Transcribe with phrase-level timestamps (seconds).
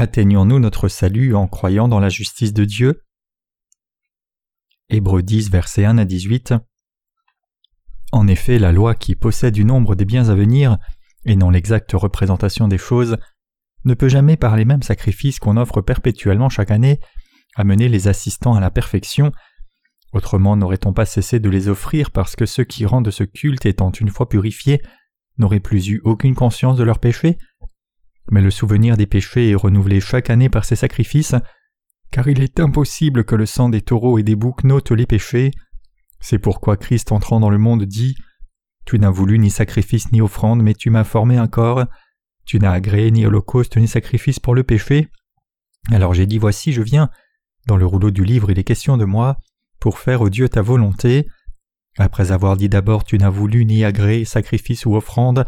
[0.00, 3.04] Atteignons-nous notre salut en croyant dans la justice de Dieu?
[4.88, 6.54] Hébreux 10, versets 1 à 18.
[8.10, 10.78] En effet, la loi qui possède du nombre des biens à venir,
[11.26, 13.18] et non l'exacte représentation des choses,
[13.84, 16.98] ne peut jamais par les mêmes sacrifices qu'on offre perpétuellement chaque année
[17.54, 19.32] amener les assistants à la perfection,
[20.14, 23.90] autrement n'aurait-on pas cessé de les offrir parce que ceux qui rendent ce culte étant
[23.90, 24.80] une fois purifiés
[25.36, 27.36] n'auraient plus eu aucune conscience de leurs péchés?
[28.30, 31.34] Mais le souvenir des péchés est renouvelé chaque année par ces sacrifices,
[32.10, 35.50] car il est impossible que le sang des taureaux et des boucs note les péchés.
[36.20, 38.14] C'est pourquoi Christ entrant dans le monde dit
[38.84, 41.84] Tu n'as voulu ni sacrifice ni offrande, mais tu m'as formé un corps.
[42.44, 45.08] Tu n'as agréé ni holocauste ni sacrifice pour le péché.
[45.90, 47.10] Alors j'ai dit Voici, je viens.
[47.66, 49.36] Dans le rouleau du livre, il est question de moi,
[49.80, 51.26] pour faire au Dieu ta volonté.
[51.98, 55.46] Après avoir dit d'abord Tu n'as voulu ni agréé sacrifice ou offrande,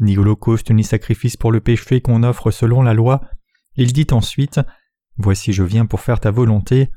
[0.00, 3.20] ni holocauste ni sacrifice pour le péché qu'on offre selon la loi,
[3.76, 4.60] il dit ensuite
[5.16, 6.90] Voici je viens pour faire ta volonté.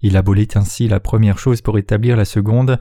[0.00, 2.80] Il abolit ainsi la première chose pour établir la seconde.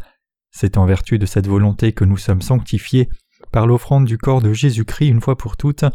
[0.51, 3.09] C'est en vertu de cette volonté que nous sommes sanctifiés
[3.51, 5.85] par l'offrande du corps de Jésus-Christ une fois pour toutes.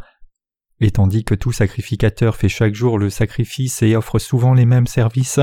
[0.81, 4.89] Et tandis que tout sacrificateur fait chaque jour le sacrifice et offre souvent les mêmes
[4.89, 5.41] services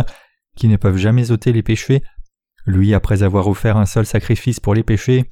[0.58, 2.03] qui ne peuvent jamais ôter les péchés,
[2.66, 5.30] lui, après avoir offert un seul sacrifice pour les péchés,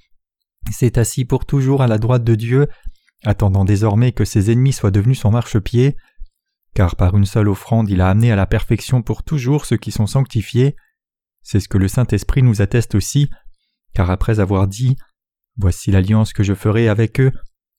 [0.71, 2.67] s'est assis pour toujours à la droite de Dieu,
[3.23, 5.95] attendant désormais que ses ennemis soient devenus son marchepied
[6.77, 9.89] car par une seule offrande il a amené à la perfection pour toujours ceux qui
[9.89, 10.75] sont sanctifiés.
[11.41, 13.31] C'est ce que le Saint-Esprit nous atteste aussi,
[13.95, 14.95] car après avoir dit
[15.57, 17.31] Voici l'alliance que je ferai avec eux,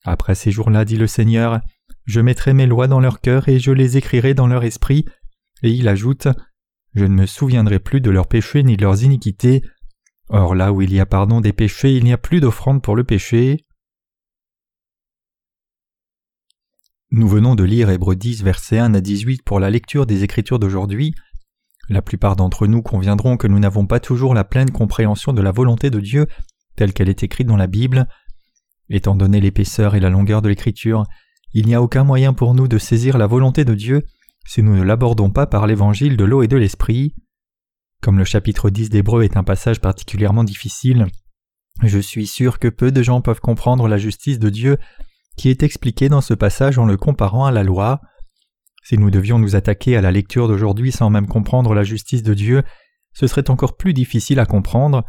[0.03, 1.61] après ces jours-là, dit le Seigneur,
[2.03, 5.05] je mettrai mes lois dans leur cœur et je les écrirai dans leur esprit,
[5.63, 6.27] et il ajoute
[6.93, 9.61] Je ne me souviendrai plus de leurs péchés ni de leurs iniquités.
[10.29, 12.95] Or là où il y a pardon des péchés, il n'y a plus d'offrande pour
[12.95, 13.65] le péché.
[17.11, 20.59] Nous venons de lire Hébreux 10, versets 1 à 18 pour la lecture des Écritures
[20.59, 21.15] d'aujourd'hui.
[21.89, 25.51] La plupart d'entre nous conviendront que nous n'avons pas toujours la pleine compréhension de la
[25.51, 26.27] volonté de Dieu
[26.75, 28.07] telle qu'elle est écrite dans la Bible.
[28.89, 31.05] Étant donné l'épaisseur et la longueur de l'Écriture,
[31.53, 34.03] il n'y a aucun moyen pour nous de saisir la volonté de Dieu
[34.45, 37.15] si nous ne l'abordons pas par l'évangile de l'eau et de l'esprit.
[38.01, 41.07] Comme le chapitre 10 d'Hébreux est un passage particulièrement difficile,
[41.83, 44.77] je suis sûr que peu de gens peuvent comprendre la justice de Dieu
[45.37, 48.01] qui est expliqué dans ce passage en le comparant à la loi.
[48.83, 52.33] Si nous devions nous attaquer à la lecture d'aujourd'hui sans même comprendre la justice de
[52.33, 52.63] Dieu,
[53.13, 55.05] ce serait encore plus difficile à comprendre.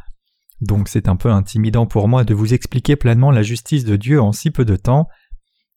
[0.60, 4.20] Donc c'est un peu intimidant pour moi de vous expliquer pleinement la justice de Dieu
[4.20, 5.08] en si peu de temps.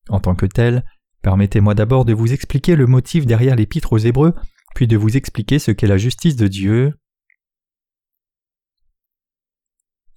[0.10, 0.84] En tant que tel,
[1.22, 4.36] permettez-moi d'abord de vous expliquer le motif derrière l'épître aux Hébreux,
[4.76, 6.94] puis de vous expliquer ce qu'est la justice de Dieu.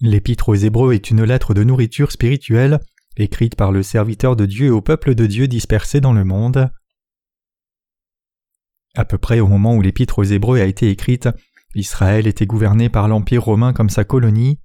[0.01, 2.81] L'épître aux Hébreux est une lettre de nourriture spirituelle
[3.17, 6.71] écrite par le serviteur de Dieu au peuple de Dieu dispersé dans le monde.
[8.95, 11.29] À peu près au moment où l'épître aux Hébreux a été écrite,
[11.75, 14.59] Israël était gouverné par l'Empire romain comme sa colonie.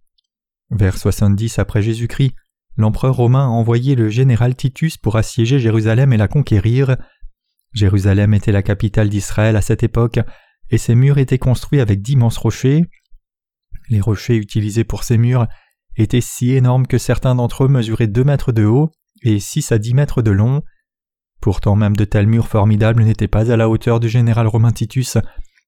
[0.70, 2.34] Vers 70 après Jésus-Christ,
[2.78, 6.98] l'empereur romain a envoyé le général Titus pour assiéger Jérusalem et la conquérir.
[7.74, 10.20] Jérusalem était la capitale d'Israël à cette époque,
[10.70, 12.84] et ses murs étaient construits avec d'immenses rochers.
[13.92, 15.48] Les rochers utilisés pour ces murs
[15.98, 18.90] étaient si énormes que certains d'entre eux mesuraient deux mètres de haut
[19.22, 20.64] et six à dix mètres de long.
[21.42, 25.18] Pourtant même de tels murs formidables n'étaient pas à la hauteur du général romain Titus,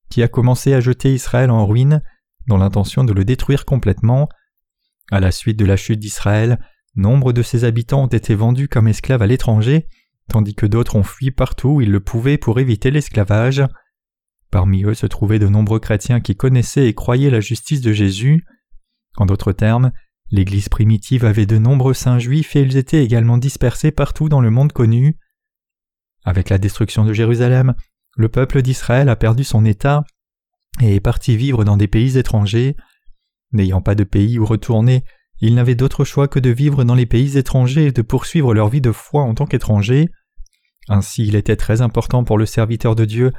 [0.08, 2.02] qui a commencé à jeter Israël en ruine,
[2.46, 4.30] dans l'intention de le détruire complètement.
[5.12, 6.58] À la suite de la chute d'Israël,
[6.96, 9.86] nombre de ses habitants ont été vendus comme esclaves à l'étranger,
[10.30, 13.62] tandis que d'autres ont fui partout où ils le pouvaient pour éviter l'esclavage.
[14.54, 18.44] Parmi eux se trouvaient de nombreux chrétiens qui connaissaient et croyaient la justice de Jésus.
[19.16, 19.90] En d'autres termes,
[20.30, 24.50] L'Église primitive avait de nombreux saints juifs et ils étaient également dispersés partout dans le
[24.50, 25.18] monde connu.
[26.24, 27.74] Avec la destruction de Jérusalem,
[28.16, 30.04] le peuple d'Israël a perdu son État
[30.80, 32.76] et est parti vivre dans des pays étrangers.
[33.50, 35.02] N'ayant pas de pays où retourner,
[35.40, 38.68] ils n'avaient d'autre choix que de vivre dans les pays étrangers et de poursuivre leur
[38.68, 40.10] vie de foi en tant qu'étrangers.
[40.88, 43.32] Ainsi il était très important pour le serviteur de Dieu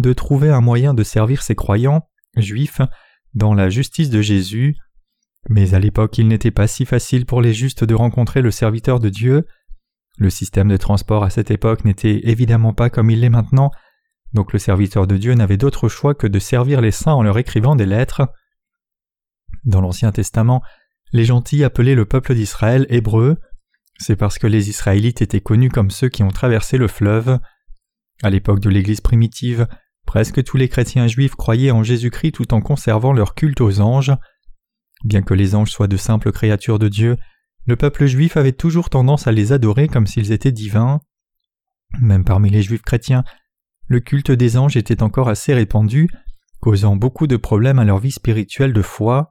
[0.00, 2.80] de trouver un moyen de servir ses croyants, juifs,
[3.34, 4.76] dans la justice de Jésus.
[5.48, 8.98] Mais à l'époque il n'était pas si facile pour les justes de rencontrer le serviteur
[8.98, 9.46] de Dieu.
[10.18, 13.70] Le système de transport à cette époque n'était évidemment pas comme il l'est maintenant,
[14.32, 17.38] donc le serviteur de Dieu n'avait d'autre choix que de servir les saints en leur
[17.38, 18.22] écrivant des lettres.
[19.64, 20.62] Dans l'Ancien Testament,
[21.12, 23.38] les gentils appelaient le peuple d'Israël hébreu.
[23.98, 27.38] C'est parce que les Israélites étaient connus comme ceux qui ont traversé le fleuve.
[28.22, 29.66] À l'époque de l'Église primitive,
[30.10, 34.10] presque tous les chrétiens juifs croyaient en Jésus-Christ tout en conservant leur culte aux anges.
[35.04, 37.16] Bien que les anges soient de simples créatures de Dieu,
[37.64, 40.98] le peuple juif avait toujours tendance à les adorer comme s'ils étaient divins.
[42.00, 43.22] Même parmi les juifs chrétiens,
[43.86, 46.10] le culte des anges était encore assez répandu,
[46.58, 49.30] causant beaucoup de problèmes à leur vie spirituelle de foi.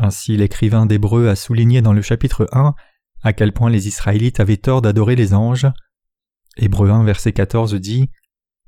[0.00, 2.74] Ainsi l'écrivain d'Hébreu a souligné dans le chapitre 1
[3.22, 5.68] à quel point les Israélites avaient tort d'adorer les anges.
[6.56, 8.10] Hébreu 1 verset 14 dit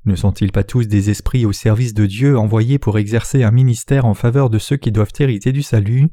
[0.05, 4.05] Ne sont-ils pas tous des esprits au service de Dieu envoyés pour exercer un ministère
[4.05, 6.09] en faveur de ceux qui doivent hériter du salut?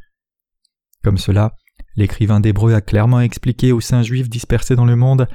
[1.05, 1.55] Comme cela,
[1.94, 5.29] l'écrivain d'Hébreu a clairement expliqué aux saints juifs dispersés dans le monde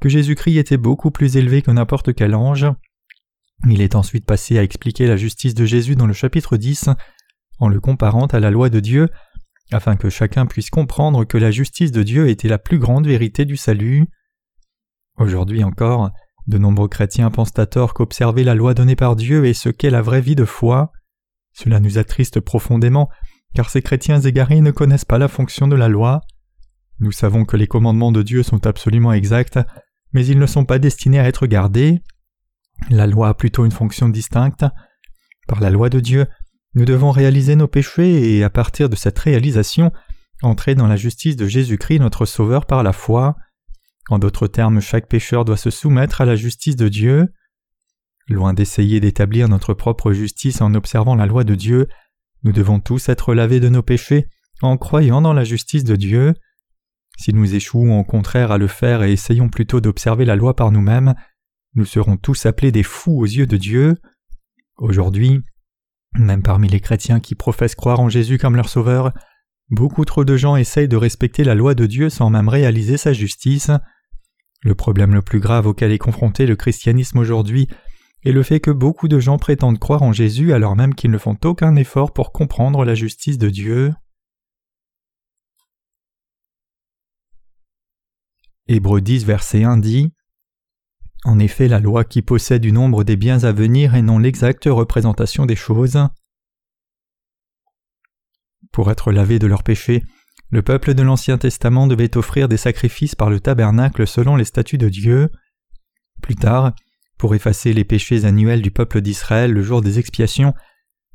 [0.00, 2.66] que Jésus-Christ était beaucoup plus élevé que n'importe quel ange.
[3.68, 6.90] Il est ensuite passé à expliquer la justice de Jésus dans le chapitre 10
[7.58, 9.08] en le comparant à la loi de Dieu,
[9.72, 13.44] afin que chacun puisse comprendre que la justice de Dieu était la plus grande vérité
[13.44, 14.06] du salut.
[15.16, 16.10] Aujourd'hui encore,
[16.46, 19.90] de nombreux chrétiens pensent à tort qu'observer la loi donnée par Dieu est ce qu'est
[19.90, 20.92] la vraie vie de foi.
[21.52, 23.08] Cela nous attriste profondément,
[23.54, 26.20] car ces chrétiens égarés ne connaissent pas la fonction de la loi.
[27.00, 29.58] Nous savons que les commandements de Dieu sont absolument exacts,
[30.12, 32.02] mais ils ne sont pas destinés à être gardés.
[32.90, 34.64] La loi a plutôt une fonction distincte.
[35.48, 36.26] Par la loi de Dieu,
[36.74, 39.92] nous devons réaliser nos péchés et à partir de cette réalisation,
[40.42, 43.36] entrer dans la justice de Jésus-Christ notre Sauveur par la foi.
[44.10, 47.32] En d'autres termes, chaque pécheur doit se soumettre à la justice de Dieu.
[48.28, 51.88] Loin d'essayer d'établir notre propre justice en observant la loi de Dieu,
[52.42, 54.28] nous devons tous être lavés de nos péchés
[54.62, 56.34] en croyant dans la justice de Dieu.
[57.18, 60.70] Si nous échouons au contraire à le faire et essayons plutôt d'observer la loi par
[60.70, 61.14] nous-mêmes,
[61.74, 63.96] nous serons tous appelés des fous aux yeux de Dieu.
[64.76, 65.42] Aujourd'hui,
[66.18, 69.12] même parmi les chrétiens qui professent croire en Jésus comme leur sauveur,
[69.70, 73.12] beaucoup trop de gens essayent de respecter la loi de Dieu sans même réaliser sa
[73.12, 73.70] justice.
[74.64, 77.68] Le problème le plus grave auquel est confronté le christianisme aujourd'hui
[78.24, 81.18] est le fait que beaucoup de gens prétendent croire en Jésus alors même qu'ils ne
[81.18, 83.92] font aucun effort pour comprendre la justice de Dieu.
[88.66, 90.14] Hébreux 10 verset 1 dit
[91.26, 94.66] en effet, la loi qui possède du nombre des biens à venir et non l'exacte
[94.66, 95.98] représentation des choses.
[98.72, 100.04] Pour être lavé de leurs péchés,
[100.50, 104.78] le peuple de l'Ancien Testament devait offrir des sacrifices par le tabernacle selon les statuts
[104.78, 105.30] de Dieu.
[106.22, 106.72] Plus tard,
[107.18, 110.54] pour effacer les péchés annuels du peuple d'Israël le jour des expiations,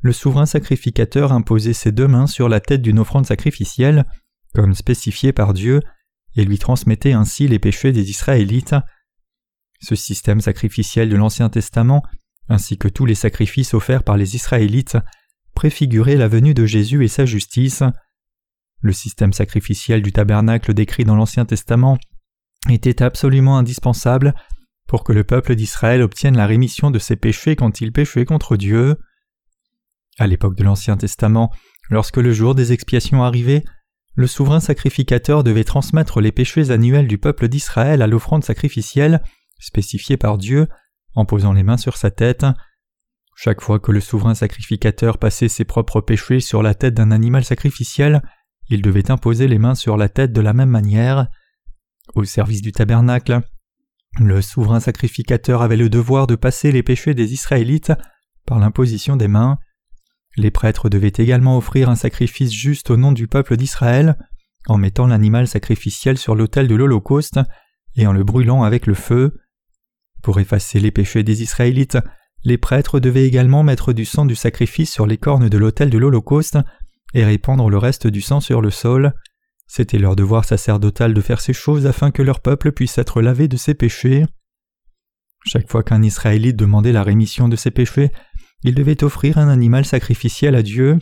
[0.02, 4.06] le souverain sacrificateur imposait ses deux mains sur la tête d'une offrande sacrificielle,
[4.54, 5.82] comme spécifié par Dieu,
[6.36, 8.76] et lui transmettait ainsi les péchés des Israélites.
[9.82, 12.04] Ce système sacrificiel de l'Ancien Testament,
[12.48, 14.98] ainsi que tous les sacrifices offerts par les Israélites,
[15.54, 17.84] préfigurait la venue de Jésus et sa justice.
[18.82, 21.98] Le système sacrificiel du tabernacle décrit dans l'Ancien Testament
[22.70, 24.34] était absolument indispensable
[24.88, 28.58] pour que le peuple d'Israël obtienne la rémission de ses péchés quand il péchait contre
[28.58, 28.98] Dieu.
[30.18, 31.52] À l'époque de l'Ancien Testament,
[31.90, 33.64] lorsque le jour des expiations arrivait,
[34.16, 39.22] le souverain sacrificateur devait transmettre les péchés annuels du peuple d'Israël à l'offrande sacrificielle
[39.60, 40.68] spécifié par Dieu,
[41.16, 42.46] en posant les mains sur sa tête.
[43.36, 47.44] Chaque fois que le souverain sacrificateur passait ses propres péchés sur la tête d'un animal
[47.44, 48.22] sacrificiel,
[48.70, 51.28] il devait imposer les mains sur la tête de la même manière.
[52.16, 53.42] Au service du tabernacle,
[54.20, 57.94] le souverain sacrificateur avait le devoir de passer les péchés des Israélites
[58.46, 59.60] par l'imposition des mains.
[60.36, 64.18] Les prêtres devaient également offrir un sacrifice juste au nom du peuple d'Israël,
[64.68, 67.40] en mettant l'animal sacrificiel sur l'autel de l'Holocauste
[67.96, 69.40] et en le brûlant avec le feu.
[70.22, 71.98] Pour effacer les péchés des Israélites,
[72.44, 75.98] les prêtres devaient également mettre du sang du sacrifice sur les cornes de l'autel de
[75.98, 76.58] l'Holocauste
[77.14, 79.14] et répandre le reste du sang sur le sol.
[79.68, 83.48] C'était leur devoir sacerdotal de faire ces choses afin que leur peuple puisse être lavé
[83.48, 84.26] de ses péchés.
[85.46, 88.12] Chaque fois qu'un Israélite demandait la rémission de ses péchés,
[88.64, 91.00] il devait offrir un animal sacrificiel à Dieu,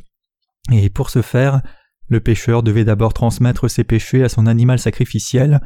[0.72, 1.62] et pour ce faire,
[2.08, 5.60] le pécheur devait d'abord transmettre ses péchés à son animal sacrificiel,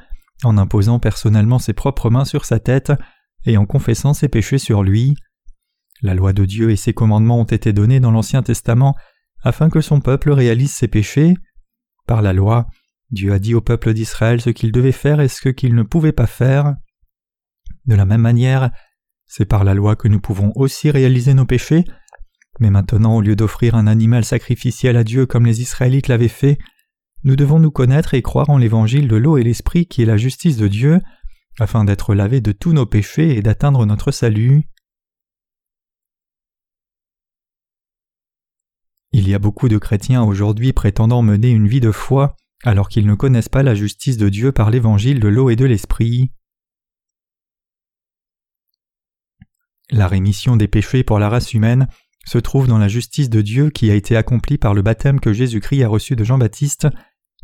[0.43, 2.93] en imposant personnellement ses propres mains sur sa tête,
[3.45, 5.15] et en confessant ses péchés sur lui.
[6.01, 8.95] La loi de Dieu et ses commandements ont été donnés dans l'Ancien Testament
[9.43, 11.33] afin que son peuple réalise ses péchés.
[12.07, 12.67] Par la loi,
[13.09, 16.11] Dieu a dit au peuple d'Israël ce qu'il devait faire et ce qu'il ne pouvait
[16.11, 16.75] pas faire.
[17.85, 18.71] De la même manière,
[19.25, 21.85] c'est par la loi que nous pouvons aussi réaliser nos péchés,
[22.59, 26.57] mais maintenant au lieu d'offrir un animal sacrificiel à Dieu comme les Israélites l'avaient fait,
[27.23, 30.17] nous devons nous connaître et croire en l'évangile de l'eau et l'esprit qui est la
[30.17, 31.01] justice de Dieu,
[31.59, 34.63] afin d'être lavés de tous nos péchés et d'atteindre notre salut.
[39.13, 43.07] Il y a beaucoup de chrétiens aujourd'hui prétendant mener une vie de foi alors qu'ils
[43.07, 46.31] ne connaissent pas la justice de Dieu par l'évangile de l'eau et de l'esprit.
[49.89, 51.87] La rémission des péchés pour la race humaine
[52.25, 55.33] se trouve dans la justice de Dieu qui a été accomplie par le baptême que
[55.33, 56.87] Jésus-Christ a reçu de Jean-Baptiste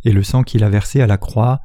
[0.05, 1.59] et le sang qu'il a versé à la croix.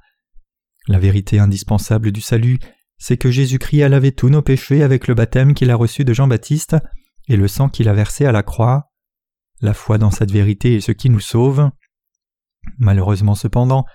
[0.89, 2.59] La vérité indispensable du salut,
[2.99, 6.13] c'est que Jésus-Christ a lavé tous nos péchés avec le baptême qu'il a reçu de
[6.13, 6.77] Jean-Baptiste
[7.29, 8.92] et le sang qu'il a versé à la croix.
[9.63, 11.71] La foi dans cette vérité est ce qui nous sauve.
[12.79, 13.87] Malheureusement cependant,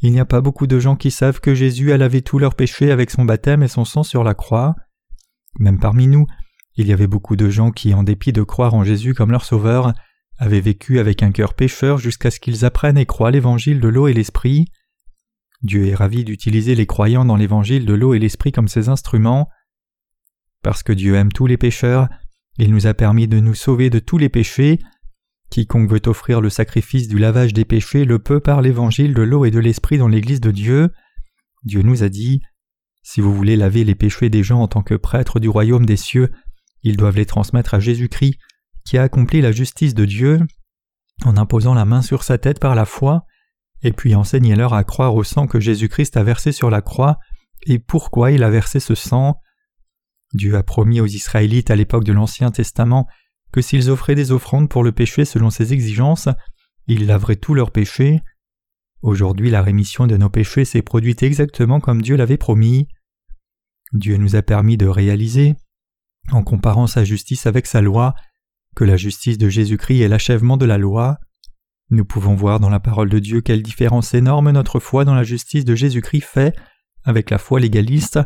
[0.00, 2.54] il n'y a pas beaucoup de gens qui savent que Jésus a lavé tous leurs
[2.54, 4.74] péchés avec son baptême et son sang sur la croix.
[5.58, 6.26] Même parmi nous,
[6.76, 9.46] il y avait beaucoup de gens qui, en dépit de croire en Jésus comme leur
[9.46, 9.94] sauveur,
[10.38, 14.08] avaient vécu avec un cœur pécheur jusqu'à ce qu'ils apprennent et croient l'évangile de l'eau
[14.08, 14.66] et l'esprit.
[15.62, 19.48] Dieu est ravi d'utiliser les croyants dans l'évangile de l'eau et l'esprit comme ses instruments.
[20.62, 22.10] Parce que Dieu aime tous les pécheurs,
[22.58, 24.78] il nous a permis de nous sauver de tous les péchés.
[25.50, 29.44] Quiconque veut offrir le sacrifice du lavage des péchés le peut par l'évangile de l'eau
[29.44, 30.90] et de l'esprit dans l'Église de Dieu.
[31.62, 32.42] Dieu nous a dit
[33.02, 35.96] Si vous voulez laver les péchés des gens en tant que prêtres du royaume des
[35.96, 36.30] cieux,
[36.82, 38.38] ils doivent les transmettre à Jésus-Christ,
[38.84, 40.40] qui a accompli la justice de Dieu,
[41.24, 43.24] en imposant la main sur sa tête par la foi,
[43.82, 47.18] et puis enseignez-leur à croire au sang que Jésus-Christ a versé sur la croix,
[47.66, 49.40] et pourquoi il a versé ce sang.
[50.32, 53.06] Dieu a promis aux Israélites à l'époque de l'Ancien Testament
[53.56, 56.28] que s'ils offraient des offrandes pour le péché selon ses exigences,
[56.88, 58.20] il laverait tous leurs péchés.
[59.00, 62.86] Aujourd'hui la rémission de nos péchés s'est produite exactement comme Dieu l'avait promis.
[63.94, 65.54] Dieu nous a permis de réaliser,
[66.32, 68.14] en comparant sa justice avec sa loi,
[68.74, 71.16] que la justice de Jésus-Christ est l'achèvement de la loi.
[71.88, 75.24] Nous pouvons voir dans la parole de Dieu quelle différence énorme notre foi dans la
[75.24, 76.54] justice de Jésus-Christ fait
[77.04, 78.18] avec la foi légaliste,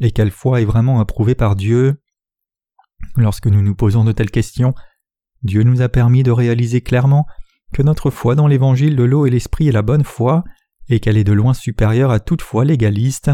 [0.00, 2.01] et quelle foi est vraiment approuvée par Dieu.
[3.16, 4.74] Lorsque nous nous posons de telles questions,
[5.42, 7.26] Dieu nous a permis de réaliser clairement
[7.72, 10.44] que notre foi dans l'évangile de l'eau et l'esprit est la bonne foi,
[10.88, 13.30] et qu'elle est de loin supérieure à toute foi légaliste.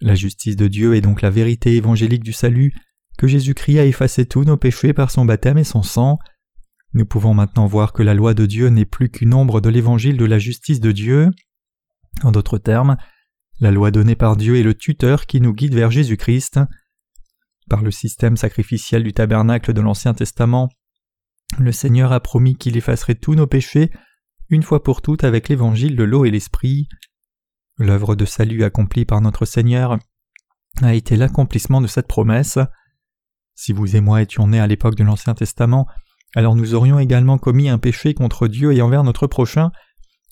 [0.00, 2.72] La justice de Dieu est donc la vérité évangélique du salut,
[3.18, 6.18] que Jésus-Christ a effacé tous nos péchés par son baptême et son sang.
[6.94, 10.16] Nous pouvons maintenant voir que la loi de Dieu n'est plus qu'une ombre de l'évangile
[10.16, 11.30] de la justice de Dieu.
[12.22, 12.96] En d'autres termes,
[13.60, 16.58] la loi donnée par Dieu est le tuteur qui nous guide vers Jésus-Christ.
[17.72, 20.68] Par le système sacrificiel du tabernacle de l'Ancien Testament,
[21.58, 23.90] le Seigneur a promis qu'il effacerait tous nos péchés
[24.50, 26.86] une fois pour toutes avec l'évangile de l'eau et l'esprit.
[27.78, 29.98] L'œuvre de salut accomplie par notre Seigneur
[30.82, 32.58] a été l'accomplissement de cette promesse.
[33.54, 35.86] Si vous et moi étions nés à l'époque de l'Ancien Testament,
[36.34, 39.72] alors nous aurions également commis un péché contre Dieu et envers notre prochain,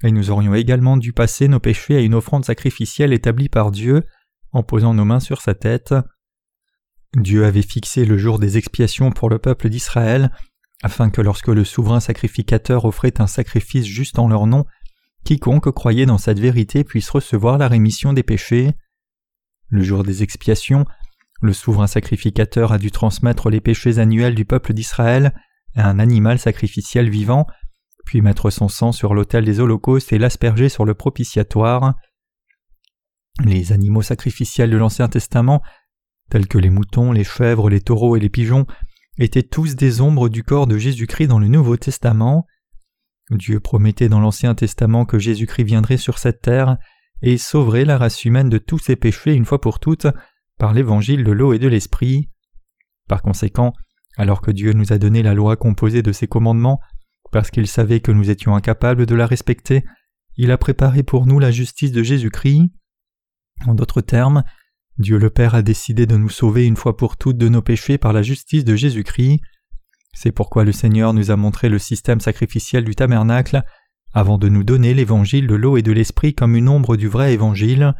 [0.02, 4.04] et nous aurions également dû passer nos péchés à une offrande sacrificielle établie par Dieu
[4.52, 5.94] en posant nos mains sur sa tête.
[7.16, 10.30] Dieu avait fixé le jour des expiations pour le peuple d'Israël,
[10.82, 14.64] afin que lorsque le souverain sacrificateur offrait un sacrifice juste en leur nom,
[15.24, 18.72] quiconque croyait dans cette vérité puisse recevoir la rémission des péchés.
[19.68, 20.86] Le jour des expiations,
[21.42, 25.34] le souverain sacrificateur a dû transmettre les péchés annuels du peuple d'Israël
[25.74, 27.46] à un animal sacrificiel vivant,
[28.04, 31.94] puis mettre son sang sur l'autel des holocaustes et l'asperger sur le propitiatoire.
[33.44, 35.62] Les animaux sacrificiels de l'Ancien Testament,
[36.30, 38.66] tels que les moutons, les chèvres, les taureaux et les pigeons,
[39.18, 42.46] étaient tous des ombres du corps de Jésus-Christ dans le Nouveau Testament.
[43.30, 46.78] Dieu promettait dans l'Ancien Testament que Jésus-Christ viendrait sur cette terre
[47.22, 50.06] et sauverait la race humaine de tous ses péchés une fois pour toutes
[50.58, 52.30] par l'évangile de l'eau et de l'esprit.
[53.08, 53.72] Par conséquent,
[54.16, 56.80] alors que Dieu nous a donné la loi composée de ses commandements,
[57.32, 59.84] parce qu'il savait que nous étions incapables de la respecter,
[60.36, 62.70] il a préparé pour nous la justice de Jésus-Christ.
[63.66, 64.44] En d'autres termes,
[65.00, 67.96] Dieu le Père a décidé de nous sauver une fois pour toutes de nos péchés
[67.96, 69.40] par la justice de Jésus-Christ.
[70.12, 73.62] C'est pourquoi le Seigneur nous a montré le système sacrificiel du tabernacle
[74.12, 77.32] avant de nous donner l'évangile de l'eau et de l'esprit comme une ombre du vrai
[77.32, 77.94] évangile.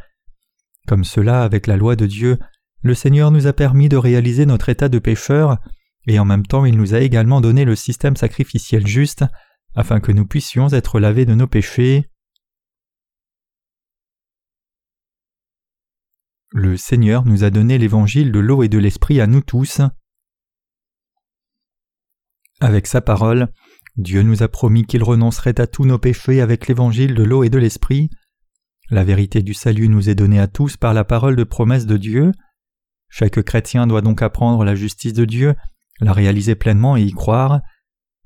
[0.87, 2.37] Comme cela, avec la loi de Dieu,
[2.83, 5.57] le Seigneur nous a permis de réaliser notre état de pécheur,
[6.05, 9.25] et en même temps il nous a également donné le système sacrificiel juste,
[9.73, 12.10] afin que nous puissions être lavés de nos péchés.
[16.63, 19.81] Le Seigneur nous a donné l'évangile de l'eau et de l'esprit à nous tous.
[22.59, 23.51] Avec sa parole,
[23.95, 27.49] Dieu nous a promis qu'il renoncerait à tous nos péchés avec l'évangile de l'eau et
[27.49, 28.11] de l'esprit.
[28.91, 31.97] La vérité du salut nous est donnée à tous par la parole de promesse de
[31.97, 32.31] Dieu.
[33.09, 35.55] Chaque chrétien doit donc apprendre la justice de Dieu,
[35.99, 37.61] la réaliser pleinement et y croire.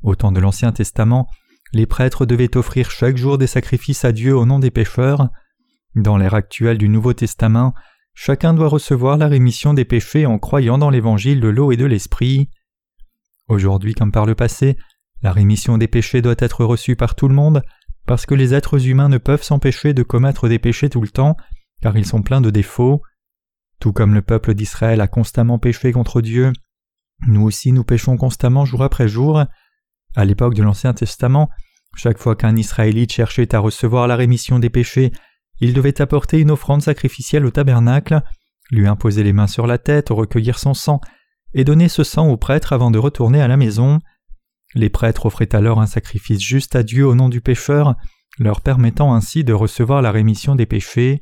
[0.03, 1.29] Au temps de l'Ancien Testament,
[1.71, 5.29] les prêtres devaient offrir chaque jour des sacrifices à Dieu au nom des pécheurs.
[5.95, 7.73] Dans l'ère actuelle du Nouveau Testament,
[8.15, 11.85] chacun doit recevoir la rémission des péchés en croyant dans l'évangile de l'eau et de
[11.85, 12.49] l'esprit.
[13.47, 14.77] Aujourd'hui comme par le passé,
[15.21, 17.61] la rémission des péchés doit être reçue par tout le monde,
[18.07, 21.35] parce que les êtres humains ne peuvent s'empêcher de commettre des péchés tout le temps,
[21.81, 23.01] car ils sont pleins de défauts.
[23.79, 26.53] Tout comme le peuple d'Israël a constamment péché contre Dieu,
[27.27, 29.43] nous aussi nous péchons constamment jour après jour.
[30.15, 31.49] À l'époque de l'Ancien Testament,
[31.95, 35.11] chaque fois qu'un Israélite cherchait à recevoir la rémission des péchés,
[35.59, 38.21] il devait apporter une offrande sacrificielle au tabernacle,
[38.71, 40.99] lui imposer les mains sur la tête, recueillir son sang,
[41.53, 43.99] et donner ce sang au prêtre avant de retourner à la maison.
[44.73, 47.95] Les prêtres offraient alors un sacrifice juste à Dieu au nom du pécheur,
[48.39, 51.21] leur permettant ainsi de recevoir la rémission des péchés.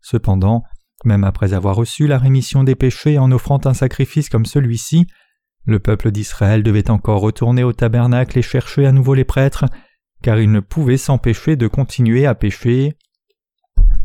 [0.00, 0.62] Cependant,
[1.04, 5.06] même après avoir reçu la rémission des péchés en offrant un sacrifice comme celui-ci,
[5.64, 9.66] le peuple d'Israël devait encore retourner au tabernacle et chercher à nouveau les prêtres,
[10.22, 12.96] car ils ne pouvaient s'empêcher de continuer à pécher.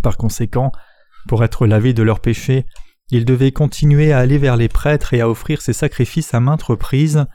[0.03, 0.71] Par conséquent,
[1.27, 2.65] pour être lavés de leurs péchés,
[3.09, 6.61] ils devaient continuer à aller vers les prêtres et à offrir ces sacrifices à maintes
[6.63, 7.25] reprises.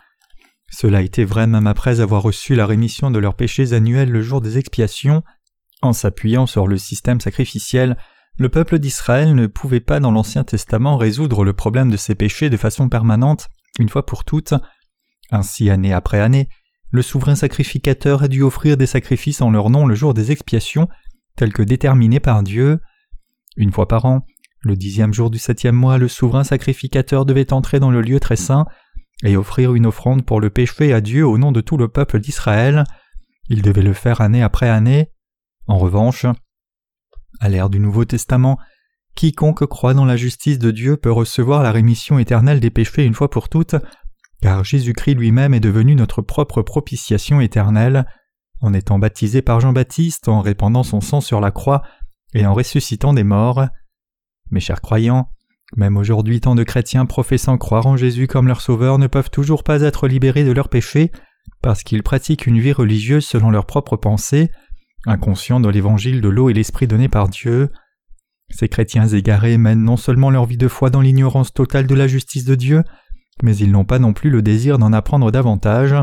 [0.70, 4.40] Cela était vrai même après avoir reçu la rémission de leurs péchés annuels le jour
[4.40, 5.22] des expiations.
[5.80, 7.96] En s'appuyant sur le système sacrificiel,
[8.36, 12.50] le peuple d'Israël ne pouvait pas dans l'Ancien Testament résoudre le problème de ses péchés
[12.50, 13.48] de façon permanente,
[13.78, 14.54] une fois pour toutes.
[15.30, 16.48] Ainsi, année après année,
[16.90, 20.88] le souverain sacrificateur a dû offrir des sacrifices en leur nom le jour des expiations,
[21.38, 22.80] tels que déterminés par Dieu.
[23.56, 24.26] Une fois par an,
[24.60, 28.36] le dixième jour du septième mois, le souverain sacrificateur devait entrer dans le lieu très
[28.36, 28.66] saint
[29.24, 32.20] et offrir une offrande pour le péché à Dieu au nom de tout le peuple
[32.20, 32.84] d'Israël.
[33.48, 35.12] Il devait le faire année après année.
[35.66, 36.26] En revanche,
[37.40, 38.58] à l'ère du Nouveau Testament,
[39.14, 43.14] quiconque croit dans la justice de Dieu peut recevoir la rémission éternelle des péchés une
[43.14, 43.76] fois pour toutes,
[44.42, 48.06] car Jésus-Christ lui-même est devenu notre propre propitiation éternelle,
[48.60, 51.82] en étant baptisé par Jean-Baptiste, en répandant son sang sur la croix
[52.34, 53.66] et en ressuscitant des morts.
[54.50, 55.30] Mes chers croyants,
[55.76, 59.62] même aujourd'hui tant de chrétiens professant croire en Jésus comme leur sauveur ne peuvent toujours
[59.62, 61.12] pas être libérés de leurs péchés
[61.62, 64.50] parce qu'ils pratiquent une vie religieuse selon leurs propres pensées,
[65.06, 67.70] inconscients de l'évangile de l'eau et l'esprit donné par Dieu.
[68.50, 72.06] Ces chrétiens égarés mènent non seulement leur vie de foi dans l'ignorance totale de la
[72.06, 72.82] justice de Dieu,
[73.42, 75.94] mais ils n'ont pas non plus le désir d'en apprendre davantage.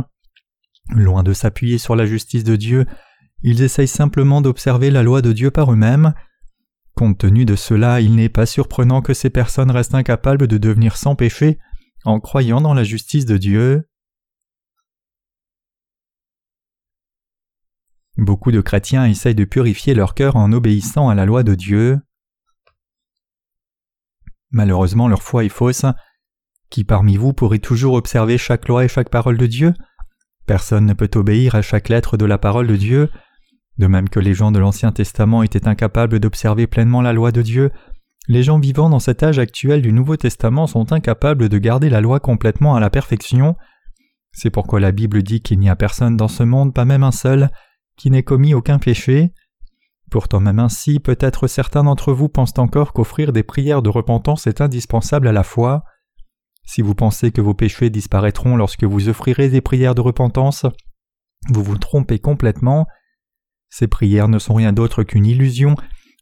[0.89, 2.85] Loin de s'appuyer sur la justice de Dieu,
[3.41, 6.13] ils essayent simplement d'observer la loi de Dieu par eux-mêmes.
[6.95, 10.95] Compte tenu de cela, il n'est pas surprenant que ces personnes restent incapables de devenir
[10.97, 11.59] sans péché
[12.05, 13.89] en croyant dans la justice de Dieu.
[18.17, 21.99] Beaucoup de chrétiens essayent de purifier leur cœur en obéissant à la loi de Dieu.
[24.51, 25.85] Malheureusement, leur foi est fausse.
[26.69, 29.73] Qui parmi vous pourrait toujours observer chaque loi et chaque parole de Dieu?
[30.45, 33.09] Personne ne peut obéir à chaque lettre de la parole de Dieu.
[33.77, 37.41] De même que les gens de l'Ancien Testament étaient incapables d'observer pleinement la loi de
[37.41, 37.71] Dieu,
[38.27, 42.01] les gens vivant dans cet âge actuel du Nouveau Testament sont incapables de garder la
[42.01, 43.55] loi complètement à la perfection.
[44.31, 47.11] C'est pourquoi la Bible dit qu'il n'y a personne dans ce monde, pas même un
[47.11, 47.51] seul,
[47.97, 49.31] qui n'ait commis aucun péché.
[50.09, 54.59] Pourtant même ainsi, peut-être certains d'entre vous pensent encore qu'offrir des prières de repentance est
[54.59, 55.83] indispensable à la foi.
[56.65, 60.65] Si vous pensez que vos péchés disparaîtront lorsque vous offrirez des prières de repentance,
[61.49, 62.87] vous vous trompez complètement.
[63.69, 65.75] Ces prières ne sont rien d'autre qu'une illusion,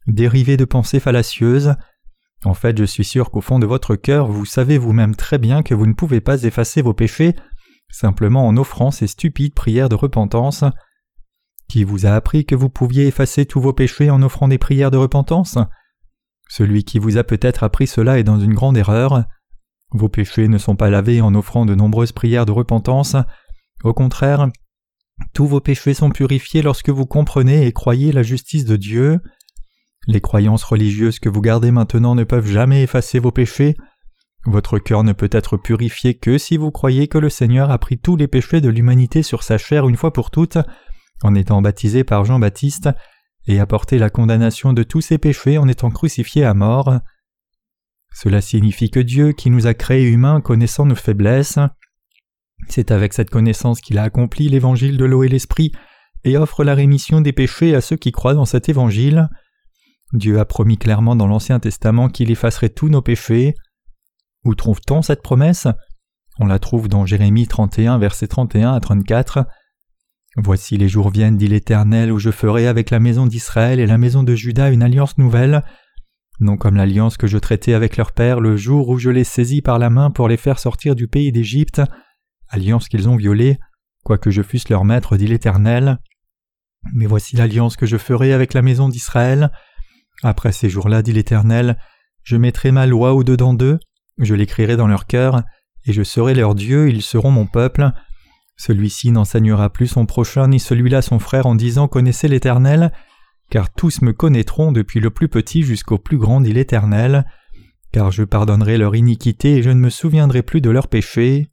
[0.06, 1.74] dérivée de pensées fallacieuses.
[2.44, 5.62] En fait, je suis sûr qu'au fond de votre cœur, vous savez vous-même très bien
[5.62, 7.34] que vous ne pouvez pas effacer vos péchés
[7.90, 10.64] simplement en offrant ces stupides prières de repentance.
[11.68, 14.90] Qui vous a appris que vous pouviez effacer tous vos péchés en offrant des prières
[14.90, 15.58] de repentance?
[16.48, 19.24] Celui qui vous a peut-être appris cela est dans une grande erreur.
[19.94, 23.16] Vos péchés ne sont pas lavés en offrant de nombreuses prières de repentance.
[23.84, 24.48] Au contraire,
[25.32, 29.20] tous vos péchés sont purifiés lorsque vous comprenez et croyez la justice de Dieu.
[30.08, 33.76] Les croyances religieuses que vous gardez maintenant ne peuvent jamais effacer vos péchés.
[34.46, 37.96] Votre cœur ne peut être purifié que si vous croyez que le Seigneur a pris
[37.96, 40.58] tous les péchés de l'humanité sur sa chair une fois pour toutes,
[41.22, 42.90] en étant baptisé par Jean-Baptiste,
[43.46, 46.98] et a porté la condamnation de tous ses péchés en étant crucifié à mort.
[48.14, 51.58] Cela signifie que Dieu, qui nous a créés humains connaissant nos faiblesses,
[52.68, 55.72] c'est avec cette connaissance qu'il a accompli l'évangile de l'eau et l'esprit
[56.22, 59.28] et offre la rémission des péchés à ceux qui croient dans cet évangile.
[60.12, 63.54] Dieu a promis clairement dans l'Ancien Testament qu'il effacerait tous nos péchés.
[64.44, 65.66] Où trouve-t-on cette promesse?
[66.38, 69.46] On la trouve dans Jérémie 31, versets 31 à 34.
[70.36, 73.98] Voici les jours viennent, dit l'Éternel, où je ferai avec la maison d'Israël et la
[73.98, 75.62] maison de Juda une alliance nouvelle,
[76.40, 79.62] non comme l'alliance que je traitais avec leur père le jour où je les saisis
[79.62, 81.82] par la main pour les faire sortir du pays d'Égypte,
[82.48, 83.58] alliance qu'ils ont violée,
[84.04, 85.98] quoique je fusse leur maître, dit l'Éternel.
[86.94, 89.50] Mais voici l'alliance que je ferai avec la maison d'Israël.
[90.22, 91.78] Après ces jours-là, dit l'Éternel,
[92.22, 93.78] je mettrai ma loi au-dedans d'eux,
[94.18, 95.42] je l'écrirai dans leur cœur,
[95.86, 97.90] et je serai leur Dieu, ils seront mon peuple.
[98.56, 102.92] Celui-ci n'enseignera plus son prochain ni celui-là son frère en disant Connaissez l'Éternel,
[103.50, 107.26] car tous me connaîtront depuis le plus petit jusqu'au plus grand, dit l'Éternel,
[107.92, 111.50] car je pardonnerai leur iniquité et je ne me souviendrai plus de leurs péchés.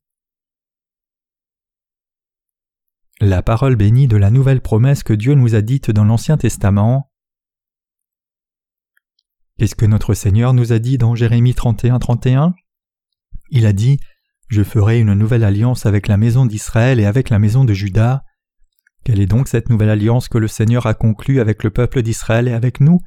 [3.20, 7.12] La parole bénie de la nouvelle promesse que Dieu nous a dite dans l'Ancien Testament.
[9.60, 12.56] Qu'est-ce que notre Seigneur nous a dit dans Jérémie 31, 31
[13.52, 14.00] Il a dit
[14.48, 18.24] Je ferai une nouvelle alliance avec la maison d'Israël et avec la maison de Juda.
[19.04, 22.48] Quelle est donc cette nouvelle alliance que le Seigneur a conclue avec le peuple d'Israël
[22.48, 23.00] et avec nous?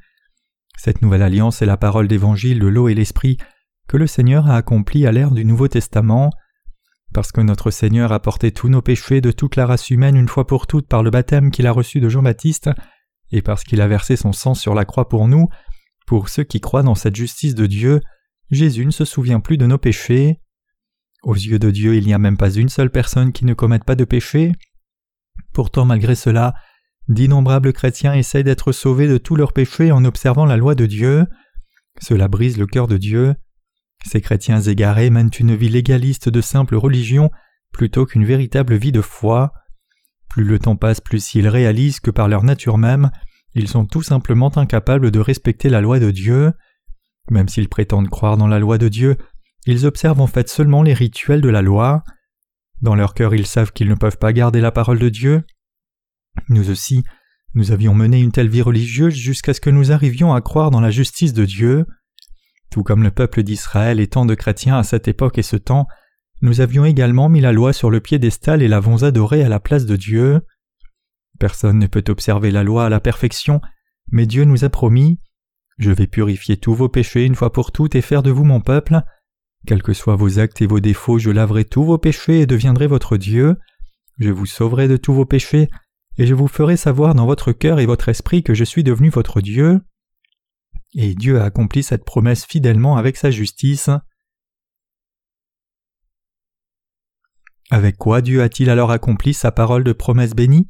[0.77, 3.37] Cette nouvelle alliance est la parole d'évangile de l'eau et l'esprit
[3.87, 6.31] que le Seigneur a accomplie à l'ère du Nouveau Testament.
[7.13, 10.27] Parce que notre Seigneur a porté tous nos péchés de toute la race humaine une
[10.27, 12.69] fois pour toutes par le baptême qu'il a reçu de Jean-Baptiste,
[13.31, 15.47] et parce qu'il a versé son sang sur la croix pour nous,
[16.05, 18.01] pour ceux qui croient dans cette justice de Dieu,
[18.51, 20.39] Jésus ne se souvient plus de nos péchés.
[21.23, 23.85] Aux yeux de Dieu, il n'y a même pas une seule personne qui ne commette
[23.85, 24.51] pas de péché.
[25.55, 26.53] Pourtant, malgré cela,
[27.07, 31.25] d'innombrables chrétiens essayent d'être sauvés de tous leurs péchés en observant la loi de Dieu.
[32.01, 33.35] Cela brise le cœur de Dieu.
[34.05, 37.31] Ces chrétiens égarés mènent une vie légaliste de simple religion
[37.71, 39.53] plutôt qu'une véritable vie de foi.
[40.27, 43.09] Plus le temps passe, plus ils réalisent que par leur nature même,
[43.53, 46.51] ils sont tout simplement incapables de respecter la loi de Dieu.
[47.31, 49.15] Même s'ils prétendent croire dans la loi de Dieu,
[49.65, 52.03] ils observent en fait seulement les rituels de la loi.
[52.81, 55.43] Dans leur cœur, ils savent qu'ils ne peuvent pas garder la parole de Dieu.
[56.49, 57.03] Nous aussi,
[57.53, 60.81] nous avions mené une telle vie religieuse jusqu'à ce que nous arrivions à croire dans
[60.81, 61.85] la justice de Dieu.
[62.69, 65.87] Tout comme le peuple d'Israël et tant de chrétiens à cette époque et ce temps,
[66.41, 69.85] nous avions également mis la loi sur le piédestal et l'avons adorée à la place
[69.85, 70.41] de Dieu.
[71.39, 73.61] Personne ne peut observer la loi à la perfection,
[74.11, 75.19] mais Dieu nous a promis
[75.77, 78.59] Je vais purifier tous vos péchés une fois pour toutes et faire de vous mon
[78.59, 79.01] peuple.
[79.65, 82.87] Quels que soient vos actes et vos défauts, je laverai tous vos péchés et deviendrai
[82.87, 83.55] votre Dieu.
[84.19, 85.69] Je vous sauverai de tous vos péchés,
[86.17, 89.09] et je vous ferai savoir dans votre cœur et votre esprit que je suis devenu
[89.09, 89.81] votre Dieu.
[90.93, 93.89] Et Dieu a accompli cette promesse fidèlement avec sa justice.
[97.71, 100.69] Avec quoi Dieu a-t-il alors accompli sa parole de promesse bénie?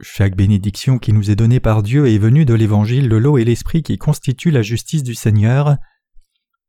[0.00, 3.44] Chaque bénédiction qui nous est donnée par Dieu est venue de l'évangile de l'eau et
[3.44, 5.76] l'esprit qui constitue la justice du Seigneur.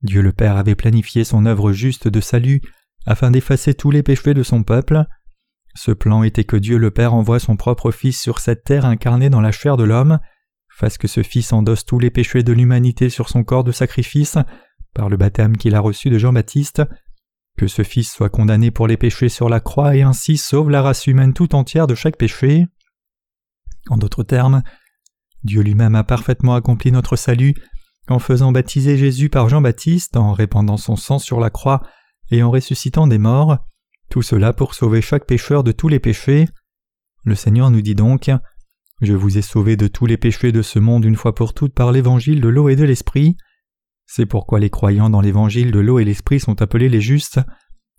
[0.04, 2.62] Dieu le Père avait planifié son œuvre juste de salut
[3.06, 5.06] afin d'effacer tous les péchés de son peuple.
[5.76, 9.30] Ce plan était que Dieu le Père envoie son propre Fils sur cette terre incarné
[9.30, 10.20] dans la chair de l'homme,
[10.70, 14.38] fasse que ce Fils endosse tous les péchés de l'humanité sur son corps de sacrifice,
[14.94, 16.84] par le baptême qu'il a reçu de Jean-Baptiste,
[17.58, 20.82] que ce Fils soit condamné pour les péchés sur la croix et ainsi sauve la
[20.82, 22.66] race humaine tout entière de chaque péché.
[23.90, 24.64] En d'autres termes,
[25.44, 27.54] Dieu lui-même a parfaitement accompli notre salut
[28.10, 31.82] en faisant baptiser Jésus par Jean-Baptiste, en répandant son sang sur la croix
[32.32, 33.58] et en ressuscitant des morts,
[34.10, 36.48] tout cela pour sauver chaque pécheur de tous les péchés.
[37.24, 38.30] Le Seigneur nous dit donc
[39.02, 41.74] Je vous ai sauvé de tous les péchés de ce monde une fois pour toutes
[41.74, 43.38] par l'évangile de l'eau et de l'esprit.
[44.06, 47.40] C'est pourquoi les croyants dans l'évangile de l'eau et l'esprit sont appelés les justes,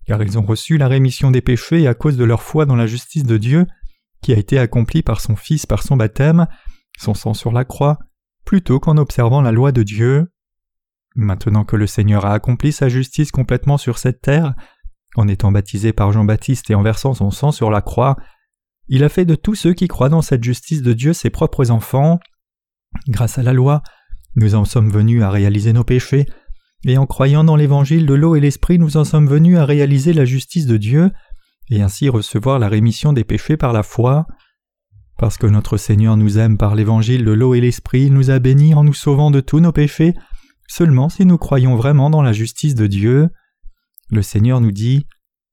[0.05, 2.87] car ils ont reçu la rémission des péchés à cause de leur foi dans la
[2.87, 3.65] justice de Dieu
[4.21, 6.47] qui a été accompli par son Fils par son baptême,
[6.97, 7.99] son sang sur la croix,
[8.45, 10.31] plutôt qu'en observant la loi de Dieu.
[11.15, 14.53] Maintenant que le Seigneur a accompli sa justice complètement sur cette terre,
[15.15, 18.17] en étant baptisé par Jean-Baptiste et en versant son sang sur la croix,
[18.87, 21.71] il a fait de tous ceux qui croient dans cette justice de Dieu ses propres
[21.71, 22.19] enfants.
[23.07, 23.81] Grâce à la loi,
[24.35, 26.25] nous en sommes venus à réaliser nos péchés,
[26.85, 30.13] et en croyant dans l'évangile de l'eau et l'esprit, nous en sommes venus à réaliser
[30.13, 31.11] la justice de Dieu,
[31.71, 34.27] et ainsi recevoir la rémission des péchés par la foi.
[35.17, 38.39] Parce que notre Seigneur nous aime par l'évangile de l'eau et l'esprit, il nous a
[38.39, 40.13] bénis en nous sauvant de tous nos péchés,
[40.67, 43.29] seulement si nous croyons vraiment dans la justice de Dieu.
[44.09, 45.05] Le Seigneur nous dit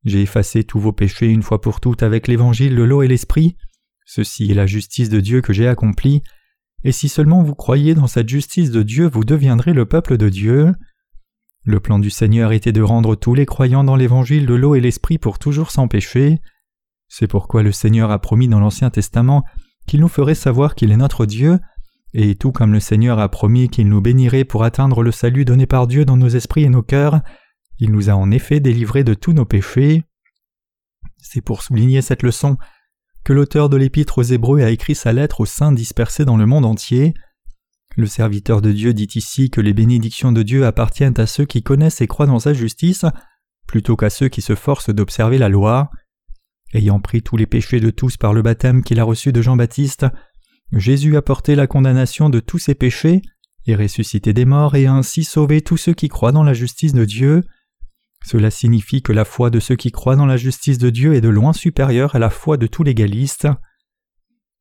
[0.05, 3.57] J'ai effacé tous vos péchés une fois pour toutes avec l'évangile de l'eau et l'esprit.
[4.05, 6.23] Ceci est la justice de Dieu que j'ai accomplie,
[6.85, 10.29] et si seulement vous croyez dans cette justice de Dieu, vous deviendrez le peuple de
[10.29, 10.73] Dieu.
[11.65, 14.81] Le plan du Seigneur était de rendre tous les croyants dans l'évangile de l'eau et
[14.81, 16.41] l'esprit pour toujours sans péché.
[17.15, 19.45] C'est pourquoi le Seigneur a promis dans l'Ancien Testament
[19.87, 21.59] qu'il nous ferait savoir qu'il est notre Dieu,
[22.15, 25.67] et tout comme le Seigneur a promis qu'il nous bénirait pour atteindre le salut donné
[25.67, 27.21] par Dieu dans nos esprits et nos cœurs,
[27.79, 30.05] il nous a en effet délivrés de tous nos péchés.
[31.19, 32.57] C'est pour souligner cette leçon
[33.25, 36.47] que l'auteur de l'Épître aux Hébreux a écrit sa lettre aux saints dispersés dans le
[36.47, 37.13] monde entier.
[37.95, 41.63] Le serviteur de Dieu dit ici que les bénédictions de Dieu appartiennent à ceux qui
[41.63, 43.05] connaissent et croient dans sa justice,
[43.67, 45.91] plutôt qu'à ceux qui se forcent d'observer la loi.
[46.73, 50.07] Ayant pris tous les péchés de tous par le baptême qu'il a reçu de Jean-Baptiste,
[50.73, 53.21] Jésus a porté la condamnation de tous ses péchés,
[53.67, 56.95] et ressuscité des morts, et a ainsi sauvé tous ceux qui croient dans la justice
[56.95, 57.43] de Dieu.
[58.25, 61.21] Cela signifie que la foi de ceux qui croient dans la justice de Dieu est
[61.21, 63.49] de loin supérieure à la foi de tous les galistes.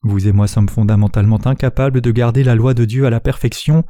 [0.03, 3.85] Vous et moi sommes fondamentalement incapables de garder la loi de Dieu à la perfection.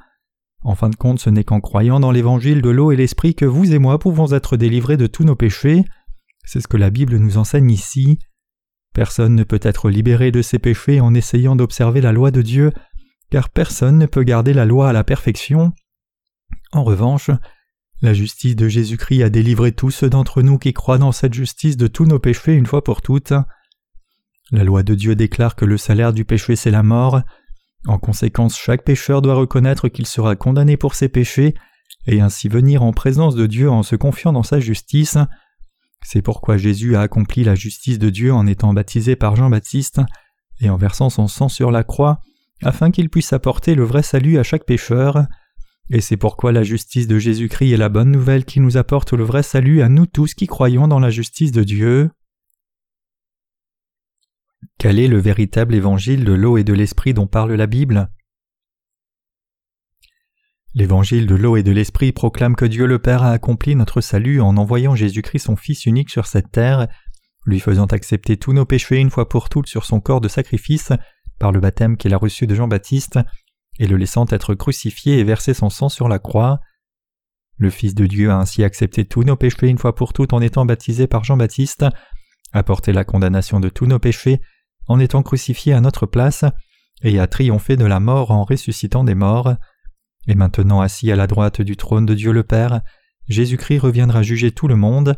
[0.63, 3.45] En fin de compte, ce n'est qu'en croyant dans l'évangile de l'eau et l'esprit que
[3.45, 5.85] vous et moi pouvons être délivrés de tous nos péchés.
[6.45, 8.19] C'est ce que la Bible nous enseigne ici.
[8.93, 12.71] Personne ne peut être libéré de ses péchés en essayant d'observer la loi de Dieu,
[13.29, 15.71] car personne ne peut garder la loi à la perfection.
[16.73, 17.31] En revanche,
[18.01, 21.77] la justice de Jésus-Christ a délivré tous ceux d'entre nous qui croient dans cette justice
[21.77, 23.33] de tous nos péchés une fois pour toutes.
[24.51, 27.21] La loi de Dieu déclare que le salaire du péché c'est la mort.
[27.87, 31.53] En conséquence, chaque pécheur doit reconnaître qu'il sera condamné pour ses péchés
[32.07, 35.17] et ainsi venir en présence de Dieu en se confiant dans sa justice.
[36.03, 40.01] C'est pourquoi Jésus a accompli la justice de Dieu en étant baptisé par Jean-Baptiste
[40.59, 42.21] et en versant son sang sur la croix,
[42.63, 45.25] afin qu'il puisse apporter le vrai salut à chaque pécheur.
[45.89, 49.23] Et c'est pourquoi la justice de Jésus-Christ est la bonne nouvelle qui nous apporte le
[49.23, 52.11] vrai salut à nous tous qui croyons dans la justice de Dieu.
[54.77, 58.09] Quel est le véritable évangile de l'eau et de l'esprit dont parle la Bible?
[60.73, 64.39] L'évangile de l'eau et de l'esprit proclame que Dieu le Père a accompli notre salut
[64.39, 66.87] en envoyant Jésus-Christ son Fils unique sur cette terre,
[67.45, 70.93] lui faisant accepter tous nos péchés une fois pour toutes sur son corps de sacrifice
[71.39, 73.19] par le baptême qu'il a reçu de Jean-Baptiste,
[73.79, 76.59] et le laissant être crucifié et verser son sang sur la croix.
[77.57, 80.41] Le Fils de Dieu a ainsi accepté tous nos péchés une fois pour toutes en
[80.41, 81.85] étant baptisé par Jean-Baptiste,
[82.53, 84.39] apporté la condamnation de tous nos péchés
[84.87, 86.45] en étant crucifié à notre place,
[87.03, 89.55] et a triomphé de la mort en ressuscitant des morts.
[90.27, 92.81] Et maintenant assis à la droite du trône de Dieu le Père,
[93.27, 95.15] Jésus-Christ reviendra juger tout le monde.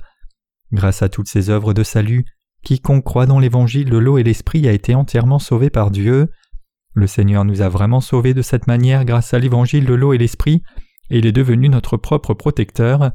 [0.71, 2.25] Grâce à toutes ces œuvres de salut,
[2.63, 6.29] quiconque croit dans l'évangile de l'eau et l'esprit a été entièrement sauvé par Dieu.
[6.93, 10.17] Le Seigneur nous a vraiment sauvés de cette manière grâce à l'évangile de l'eau et
[10.17, 10.63] l'esprit,
[11.09, 13.11] et il est devenu notre propre protecteur,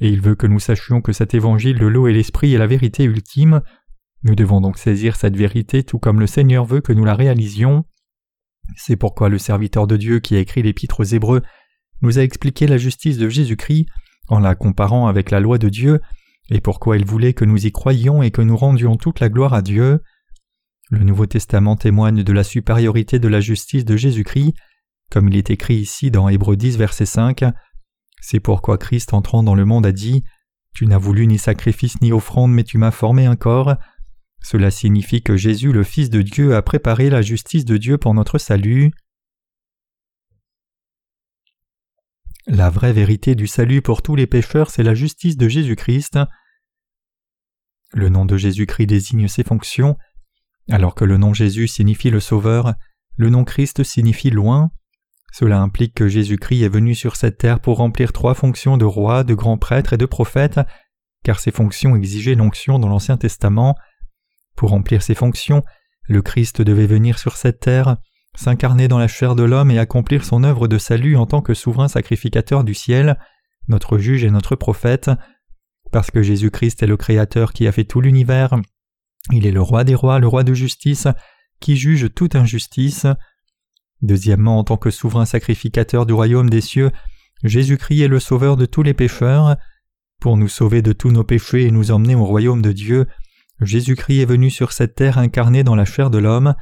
[0.00, 2.66] et il veut que nous sachions que cet évangile de l'eau et l'esprit est la
[2.66, 3.62] vérité ultime.
[4.22, 7.84] Nous devons donc saisir cette vérité tout comme le Seigneur veut que nous la réalisions.
[8.74, 11.42] C'est pourquoi le serviteur de Dieu qui a écrit l'épître aux Hébreux
[12.02, 13.86] nous a expliqué la justice de Jésus-Christ
[14.28, 16.00] en la comparant avec la loi de Dieu,
[16.50, 19.54] et pourquoi il voulait que nous y croyions et que nous rendions toute la gloire
[19.54, 20.00] à Dieu.
[20.90, 24.54] Le Nouveau Testament témoigne de la supériorité de la justice de Jésus-Christ,
[25.10, 27.44] comme il est écrit ici dans Hébreux 10, verset 5.
[28.20, 30.24] C'est pourquoi Christ entrant dans le monde a dit
[30.74, 33.76] Tu n'as voulu ni sacrifice ni offrande, mais tu m'as formé un corps.
[34.42, 38.14] Cela signifie que Jésus, le Fils de Dieu, a préparé la justice de Dieu pour
[38.14, 38.92] notre salut.
[42.46, 46.18] La vraie vérité du salut pour tous les pécheurs, c'est la justice de Jésus-Christ.
[47.92, 49.96] Le nom de Jésus-Christ désigne ses fonctions.
[50.70, 52.74] Alors que le nom Jésus signifie le Sauveur,
[53.16, 54.70] le nom Christ signifie loin.
[55.32, 59.24] Cela implique que Jésus-Christ est venu sur cette terre pour remplir trois fonctions de roi,
[59.24, 60.60] de grand prêtre et de prophète,
[61.24, 63.74] car ces fonctions exigeaient l'onction dans l'Ancien Testament.
[64.56, 65.62] Pour remplir ces fonctions,
[66.08, 67.96] le Christ devait venir sur cette terre,
[68.34, 71.54] s'incarner dans la chair de l'homme et accomplir son œuvre de salut en tant que
[71.54, 73.18] souverain sacrificateur du ciel,
[73.68, 75.10] notre juge et notre prophète.
[75.92, 78.58] Parce que Jésus-Christ est le Créateur qui a fait tout l'univers,
[79.32, 81.08] il est le roi des rois, le roi de justice,
[81.60, 83.06] qui juge toute injustice.
[84.02, 86.90] Deuxièmement, en tant que souverain sacrificateur du royaume des cieux,
[87.42, 89.56] Jésus-Christ est le sauveur de tous les pécheurs.
[90.20, 93.06] Pour nous sauver de tous nos péchés et nous emmener au royaume de Dieu,
[93.60, 96.54] Jésus-Christ est venu sur cette terre incarné dans la chair de l'homme,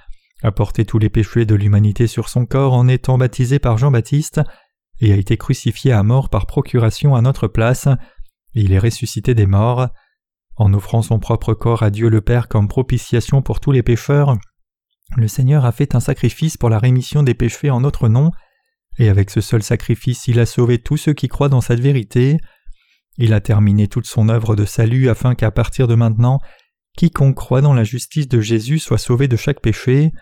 [0.42, 4.40] a porté tous les péchés de l'humanité sur son corps en étant baptisé par Jean-Baptiste,
[5.00, 7.88] et a été crucifié à mort par procuration à notre place,
[8.54, 9.88] et il est ressuscité des morts.
[10.56, 14.36] En offrant son propre corps à Dieu le Père comme propitiation pour tous les pécheurs,
[15.16, 18.30] le Seigneur a fait un sacrifice pour la rémission des péchés en notre nom,
[18.98, 22.38] et avec ce seul sacrifice il a sauvé tous ceux qui croient dans cette vérité.
[23.16, 26.40] Il a terminé toute son œuvre de salut afin qu'à partir de maintenant
[26.96, 30.12] Quiconque croit dans la justice de Jésus soit sauvé de chaque péché.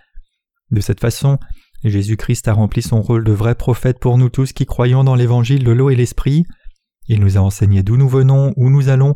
[0.71, 1.39] De cette façon,
[1.85, 5.65] Jésus-Christ a rempli son rôle de vrai prophète pour nous tous qui croyons dans l'évangile
[5.65, 6.45] de l'eau et l'esprit.
[7.09, 9.15] Il nous a enseigné d'où nous venons, où nous allons,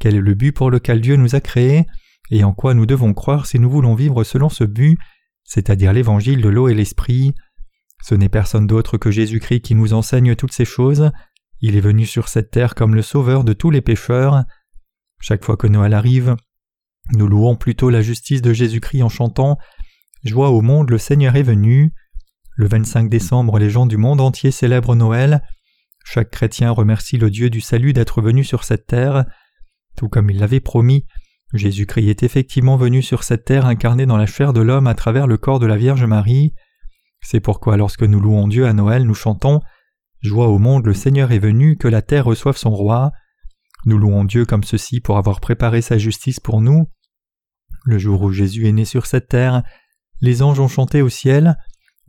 [0.00, 1.86] quel est le but pour lequel Dieu nous a créés,
[2.30, 4.98] et en quoi nous devons croire si nous voulons vivre selon ce but,
[5.44, 7.34] c'est-à-dire l'évangile de l'eau et l'esprit.
[8.02, 11.10] Ce n'est personne d'autre que Jésus-Christ qui nous enseigne toutes ces choses.
[11.60, 14.44] Il est venu sur cette terre comme le sauveur de tous les pécheurs.
[15.20, 16.36] Chaque fois que Noël arrive,
[17.12, 19.58] nous louons plutôt la justice de Jésus-Christ en chantant
[20.24, 21.92] Joie au monde, le Seigneur est venu.
[22.56, 25.42] Le 25 décembre, les gens du monde entier célèbrent Noël.
[26.04, 29.24] Chaque chrétien remercie le Dieu du salut d'être venu sur cette terre.
[29.96, 31.04] Tout comme il l'avait promis,
[31.52, 35.26] Jésus-Christ est effectivement venu sur cette terre incarné dans la chair de l'homme à travers
[35.26, 36.54] le corps de la Vierge Marie.
[37.20, 39.60] C'est pourquoi lorsque nous louons Dieu à Noël, nous chantons
[40.22, 43.12] Joie au monde, le Seigneur est venu, que la terre reçoive son roi.
[43.84, 46.86] Nous louons Dieu comme ceci pour avoir préparé sa justice pour nous.
[47.86, 49.62] Le jour où Jésus est né sur cette terre,
[50.20, 51.56] les anges ont chanté au ciel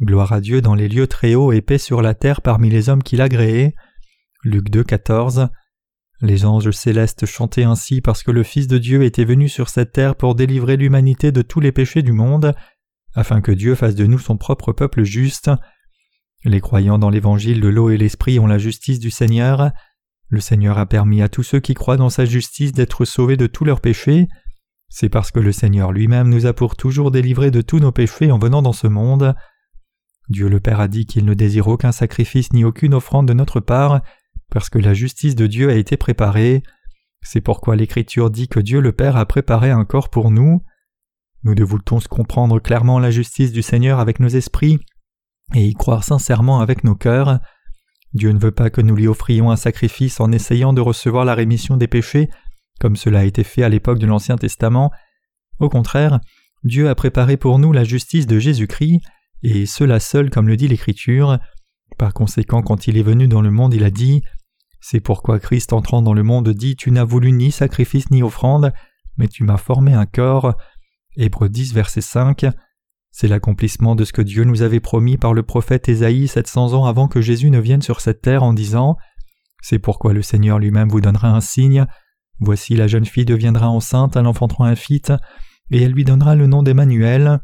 [0.02, 2.90] Gloire à Dieu dans les lieux très hauts et paix sur la terre parmi les
[2.90, 3.74] hommes qu'il a créés.
[4.44, 5.50] Luc 2, 14.
[6.22, 9.92] Les anges célestes chantaient ainsi parce que le Fils de Dieu était venu sur cette
[9.92, 12.54] terre pour délivrer l'humanité de tous les péchés du monde,
[13.16, 15.50] afin que Dieu fasse de nous son propre peuple juste.
[16.44, 19.72] Les croyants dans l'évangile de l'eau et l'esprit ont la justice du Seigneur.
[20.30, 23.48] Le Seigneur a permis à tous ceux qui croient dans sa justice d'être sauvés de
[23.48, 24.28] tous leurs péchés.
[24.90, 28.32] C'est parce que le Seigneur lui-même nous a pour toujours délivrés de tous nos péchés
[28.32, 29.36] en venant dans ce monde.
[30.30, 33.60] Dieu le Père a dit qu'il ne désire aucun sacrifice ni aucune offrande de notre
[33.60, 34.02] part,
[34.50, 36.64] parce que la justice de Dieu a été préparée.
[37.22, 40.64] C'est pourquoi l'Écriture dit que Dieu le Père a préparé un corps pour nous.
[41.44, 44.80] Nous devons tous comprendre clairement la justice du Seigneur avec nos esprits
[45.54, 47.40] et y croire sincèrement avec nos cœurs.
[48.14, 51.36] Dieu ne veut pas que nous lui offrions un sacrifice en essayant de recevoir la
[51.36, 52.30] rémission des péchés,
[52.80, 54.92] comme cela a été fait à l'époque de l'Ancien Testament.
[55.60, 56.20] Au contraire,
[56.64, 59.02] Dieu a préparé pour nous la justice de Jésus-Christ,
[59.44, 61.40] et cela seul comme le dit l'Écriture.
[61.98, 64.22] Par conséquent, quand il est venu dans le monde, il a dit
[64.82, 68.74] C'est pourquoi Christ entrant dans le monde dit Tu n'as voulu ni sacrifice ni offrande,
[69.18, 70.56] mais tu m'as formé un corps.
[71.16, 72.46] Hébreux 10, verset 5.
[73.12, 76.86] C'est l'accomplissement de ce que Dieu nous avait promis par le prophète Ésaïe 700 ans
[76.86, 78.96] avant que Jésus ne vienne sur cette terre en disant
[79.62, 81.88] C'est pourquoi le Seigneur lui-même vous donnera un signe.
[82.40, 85.12] Voici la jeune fille deviendra enceinte, elle enfantera un fils,
[85.72, 87.40] et elle lui donnera le nom d'Emmanuel.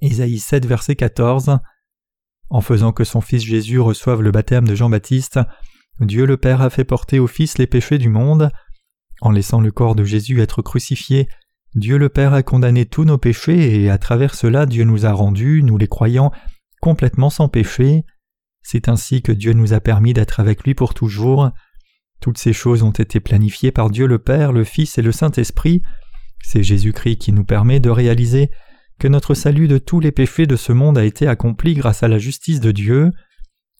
[0.00, 1.58] Ésaïe 7, verset 14.
[2.50, 5.38] En faisant que son fils Jésus reçoive le baptême de Jean-Baptiste,
[6.00, 8.50] Dieu le Père a fait porter au Fils les péchés du monde.
[9.20, 11.28] En laissant le corps de Jésus être crucifié,
[11.74, 15.12] Dieu le Père a condamné tous nos péchés et à travers cela Dieu nous a
[15.12, 16.32] rendus, nous les croyants,
[16.80, 18.04] complètement sans péché.
[18.62, 21.50] C'est ainsi que Dieu nous a permis d'être avec lui pour toujours.
[22.20, 25.82] Toutes ces choses ont été planifiées par Dieu le Père, le Fils et le Saint-Esprit.
[26.42, 28.50] C'est Jésus-Christ qui nous permet de réaliser
[28.98, 32.08] que notre salut de tous les péchés de ce monde a été accompli grâce à
[32.08, 33.10] la justice de Dieu.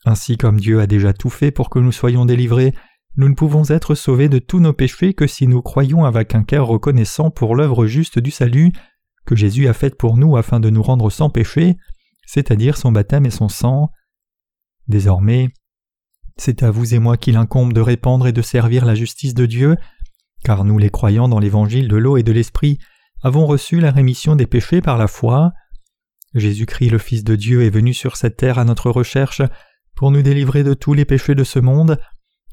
[0.05, 2.75] Ainsi comme Dieu a déjà tout fait pour que nous soyons délivrés,
[3.17, 6.45] nous ne pouvons être sauvés de tous nos péchés que si nous croyons avec un
[6.45, 8.73] cœur reconnaissant pour l'œuvre juste du salut
[9.27, 11.77] que Jésus a faite pour nous afin de nous rendre sans péché,
[12.27, 13.91] c'est-à-dire son baptême et son sang.
[14.87, 15.49] Désormais,
[16.39, 19.47] c'est à vous et moi qu'il incombe de répandre et de servir la justice de
[19.47, 19.77] Dieu,
[20.45, 22.79] car nous les croyants dans l'évangile de l'eau et de l'esprit
[23.23, 25.53] avons reçu la rémission des péchés par la foi.
[26.35, 29.43] Jésus-Christ le Fils de Dieu est venu sur cette terre à notre recherche
[29.97, 31.99] pour nous délivrer de tous les péchés de ce monde,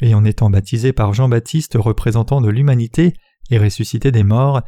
[0.01, 3.13] et en étant baptisé par Jean-Baptiste représentant de l'humanité
[3.51, 4.61] et ressuscité des morts,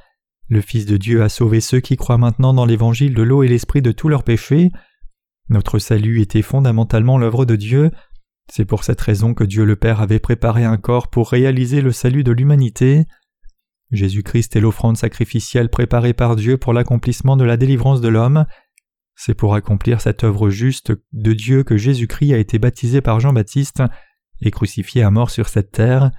[0.50, 3.48] le Fils de Dieu a sauvé ceux qui croient maintenant dans l'évangile de l'eau et
[3.48, 4.70] l'esprit de tous leurs péchés.
[5.50, 7.92] Notre salut était fondamentalement l'œuvre de Dieu,
[8.50, 11.92] c'est pour cette raison que Dieu le Père avait préparé un corps pour réaliser le
[11.92, 13.06] salut de l'humanité.
[13.92, 18.46] Jésus-Christ est l'offrande sacrificielle préparée par Dieu pour l'accomplissement de la délivrance de l'homme.
[19.16, 23.84] C'est pour accomplir cette œuvre juste de Dieu que Jésus-Christ a été baptisé par Jean-Baptiste
[24.42, 26.12] et crucifié à mort sur cette terre.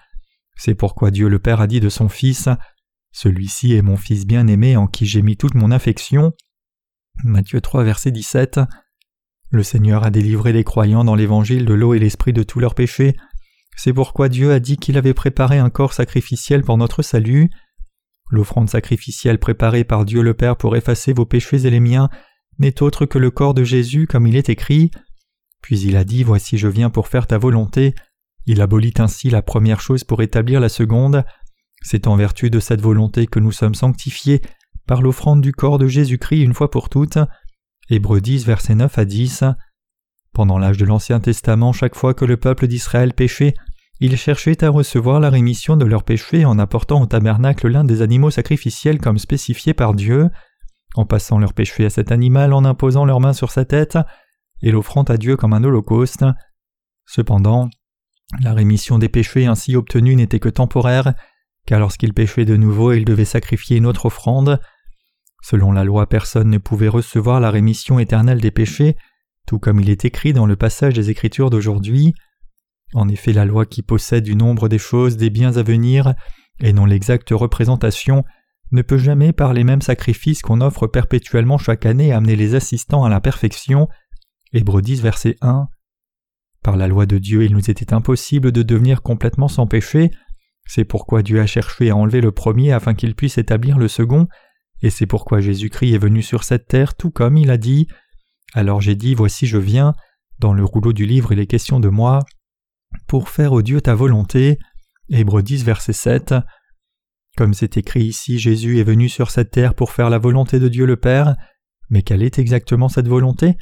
[0.56, 2.48] C'est pourquoi Dieu le Père a dit de son Fils
[3.12, 6.32] Celui-ci est mon Fils bien-aimé en qui j'ai mis toute mon affection.
[7.24, 8.60] Matthieu 3, verset 17.
[9.50, 12.74] Le Seigneur a délivré les croyants dans l'évangile de l'eau et l'esprit de tous leurs
[12.74, 13.16] péchés.
[13.76, 17.48] C'est pourquoi Dieu a dit qu'il avait préparé un corps sacrificiel pour notre salut.
[18.30, 22.10] L'offrande sacrificielle préparée par Dieu le Père pour effacer vos péchés et les miens
[22.58, 24.90] n'est autre que le corps de Jésus comme il est écrit.
[25.62, 27.94] Puis il a dit Voici je viens pour faire ta volonté.
[28.46, 31.24] Il abolit ainsi la première chose pour établir la seconde.
[31.82, 34.42] C'est en vertu de cette volonté que nous sommes sanctifiés
[34.86, 37.18] par l'offrande du corps de Jésus-Christ une fois pour toutes.
[37.90, 39.44] Hébreux 10, versets 9 à 10.
[40.34, 43.54] Pendant l'âge de l'Ancien Testament, chaque fois que le peuple d'Israël péchait,
[44.00, 48.02] ils cherchaient à recevoir la rémission de leurs péchés en apportant au tabernacle l'un des
[48.02, 50.28] animaux sacrificiels comme spécifié par Dieu,
[50.96, 53.98] en passant leurs péchés à cet animal, en imposant leurs mains sur sa tête,
[54.60, 56.26] et l'offrant à Dieu comme un holocauste.
[57.06, 57.70] Cependant,
[58.42, 61.14] la rémission des péchés ainsi obtenue n'était que temporaire,
[61.64, 64.60] car lorsqu'ils péchaient de nouveau, ils devaient sacrifier une autre offrande.
[65.42, 68.96] Selon la loi, personne ne pouvait recevoir la rémission éternelle des péchés,
[69.46, 72.14] tout comme il est écrit dans le passage des Écritures d'aujourd'hui.
[72.94, 76.14] En effet, la loi qui possède du nombre des choses, des biens à venir,
[76.60, 78.24] et non l'exacte représentation,
[78.72, 83.04] ne peut jamais par les mêmes sacrifices qu'on offre perpétuellement chaque année amener les assistants
[83.04, 83.88] à la perfection.
[84.52, 85.68] Hébreux 10 verset 1.
[86.62, 90.10] Par la loi de Dieu, il nous était impossible de devenir complètement sans péché.
[90.66, 94.28] C'est pourquoi Dieu a cherché à enlever le premier afin qu'il puisse établir le second,
[94.82, 97.88] et c'est pourquoi Jésus-Christ est venu sur cette terre tout comme il a dit.
[98.54, 99.94] Alors j'ai dit Voici je viens,
[100.38, 102.24] dans le rouleau du livre il est question de moi,
[103.06, 104.58] pour faire au Dieu ta volonté.
[105.10, 106.34] Hébreux 10 verset 7.
[107.36, 110.68] Comme c'est écrit ici, Jésus est venu sur cette terre pour faire la volonté de
[110.68, 111.36] Dieu le Père,
[111.88, 113.56] mais quelle est exactement cette volonté?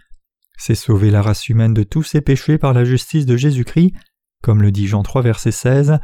[0.58, 3.92] C'est sauver la race humaine de tous ses péchés par la justice de Jésus-Christ,
[4.42, 5.98] comme le dit Jean 3 verset 16,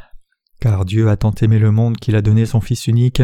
[0.60, 3.22] car Dieu a tant aimé le monde qu'il a donné son Fils unique,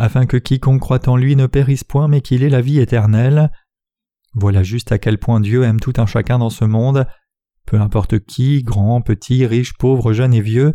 [0.00, 3.52] afin que quiconque croit en lui ne périsse point mais qu'il ait la vie éternelle.
[4.34, 7.06] Voilà juste à quel point Dieu aime tout un chacun dans ce monde.
[7.66, 10.72] Peu importe qui, grand, petit, riche, pauvre, jeune et vieux,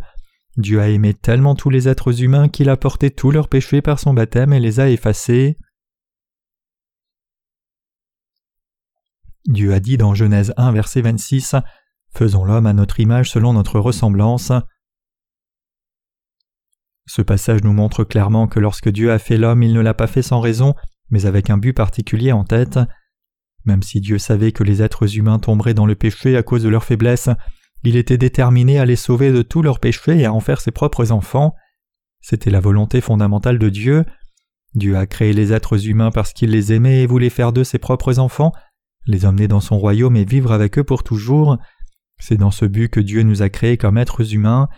[0.56, 3.98] Dieu a aimé tellement tous les êtres humains qu'il a porté tous leurs péchés par
[3.98, 5.58] son baptême et les a effacés.
[9.46, 11.56] Dieu a dit dans Genèse 1 verset 26
[12.14, 14.52] Faisons l'homme à notre image selon notre ressemblance.
[17.06, 20.08] Ce passage nous montre clairement que lorsque Dieu a fait l'homme, il ne l'a pas
[20.08, 20.74] fait sans raison,
[21.10, 22.78] mais avec un but particulier en tête.
[23.64, 26.68] Même si Dieu savait que les êtres humains tomberaient dans le péché à cause de
[26.68, 27.28] leur faiblesse,
[27.84, 30.72] il était déterminé à les sauver de tous leurs péchés et à en faire ses
[30.72, 31.54] propres enfants.
[32.20, 34.04] C'était la volonté fondamentale de Dieu.
[34.74, 37.78] Dieu a créé les êtres humains parce qu'il les aimait et voulait faire d'eux ses
[37.78, 38.52] propres enfants,
[39.06, 41.58] les emmener dans son royaume et vivre avec eux pour toujours.
[42.18, 44.68] C'est dans ce but que Dieu nous a créés comme êtres humains.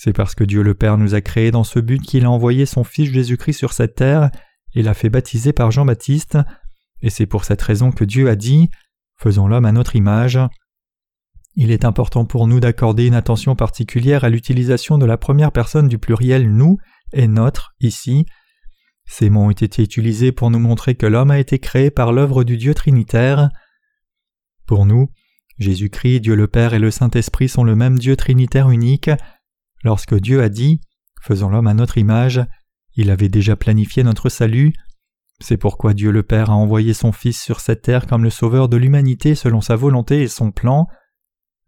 [0.00, 2.66] C'est parce que Dieu le Père nous a créés dans ce but qu'il a envoyé
[2.66, 4.30] son Fils Jésus-Christ sur cette terre
[4.76, 6.38] et l'a fait baptiser par Jean-Baptiste,
[7.02, 8.70] et c'est pour cette raison que Dieu a dit
[9.16, 10.38] Faisons l'homme à notre image.
[11.56, 15.88] Il est important pour nous d'accorder une attention particulière à l'utilisation de la première personne
[15.88, 16.78] du pluriel nous
[17.12, 18.24] et notre ici.
[19.04, 22.44] Ces mots ont été utilisés pour nous montrer que l'homme a été créé par l'œuvre
[22.44, 23.48] du Dieu trinitaire.
[24.64, 25.08] Pour nous,
[25.58, 29.10] Jésus-Christ, Dieu le Père et le Saint-Esprit sont le même Dieu trinitaire unique.
[29.84, 30.80] Lorsque Dieu a dit
[31.20, 32.40] Faisons l'homme à notre image,
[32.94, 34.72] il avait déjà planifié notre salut.
[35.40, 38.68] C'est pourquoi Dieu le Père a envoyé son Fils sur cette terre comme le Sauveur
[38.68, 40.86] de l'humanité selon sa volonté et son plan.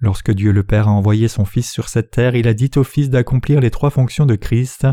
[0.01, 2.85] Lorsque Dieu le Père a envoyé son Fils sur cette terre, il a dit au
[2.85, 4.87] Fils d'accomplir les trois fonctions de Christ.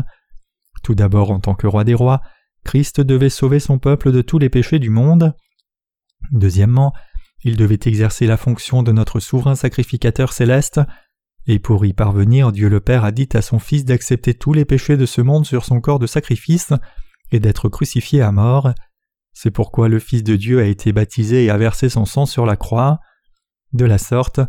[0.82, 2.20] Tout d'abord en tant que roi des rois,
[2.64, 5.34] Christ devait sauver son peuple de tous les péchés du monde.
[6.32, 6.92] Deuxièmement,
[7.42, 10.80] il devait exercer la fonction de notre souverain sacrificateur céleste,
[11.50, 14.66] et pour y parvenir, Dieu le Père a dit à son Fils d'accepter tous les
[14.66, 16.74] péchés de ce monde sur son corps de sacrifice
[17.32, 18.74] et d'être crucifié à mort.
[19.32, 22.44] C'est pourquoi le Fils de Dieu a été baptisé et a versé son sang sur
[22.44, 22.98] la croix.
[23.72, 24.40] De la sorte,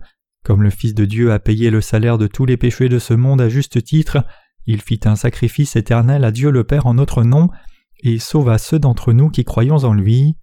[0.43, 3.13] comme le Fils de Dieu a payé le salaire de tous les péchés de ce
[3.13, 4.25] monde à juste titre,
[4.65, 7.49] il fit un sacrifice éternel à Dieu le Père en notre nom,
[8.03, 10.35] et sauva ceux d'entre nous qui croyons en lui.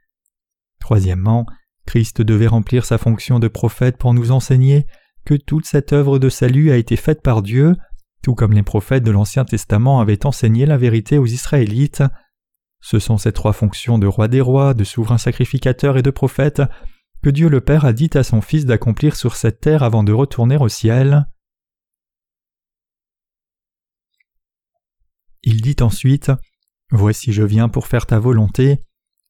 [0.80, 1.44] Troisièmement,
[1.84, 4.86] Christ devait remplir sa fonction de prophète pour nous enseigner
[5.26, 7.76] que toute cette œuvre de salut a été faite par Dieu,
[8.22, 12.02] tout comme les prophètes de l'Ancien Testament avaient enseigné la vérité aux Israélites.
[12.80, 16.62] Ce sont ces trois fonctions de roi des rois, de souverain sacrificateur et de prophète
[17.22, 20.12] que Dieu le Père a dit à son Fils d'accomplir sur cette terre avant de
[20.12, 21.26] retourner au ciel.
[25.42, 26.30] Il dit ensuite
[26.92, 28.84] Voici je viens pour faire ta volonté.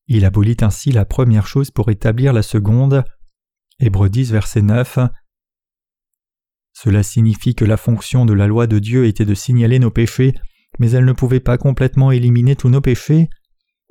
[0.09, 3.03] Il abolit ainsi la première chose pour établir la seconde.
[3.81, 4.99] Hébreux 10, verset 9.
[6.79, 10.35] Cela signifie que la fonction de la loi de Dieu était de signaler nos péchés,
[10.79, 13.31] mais elle ne pouvait pas complètement éliminer tous nos péchés.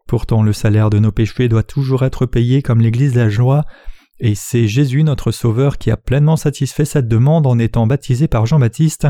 [0.07, 3.63] Pourtant le salaire de nos péchés doit toujours être payé comme l'Église la joie,
[4.19, 8.45] et c'est Jésus notre Sauveur qui a pleinement satisfait cette demande en étant baptisé par
[8.45, 9.07] Jean-Baptiste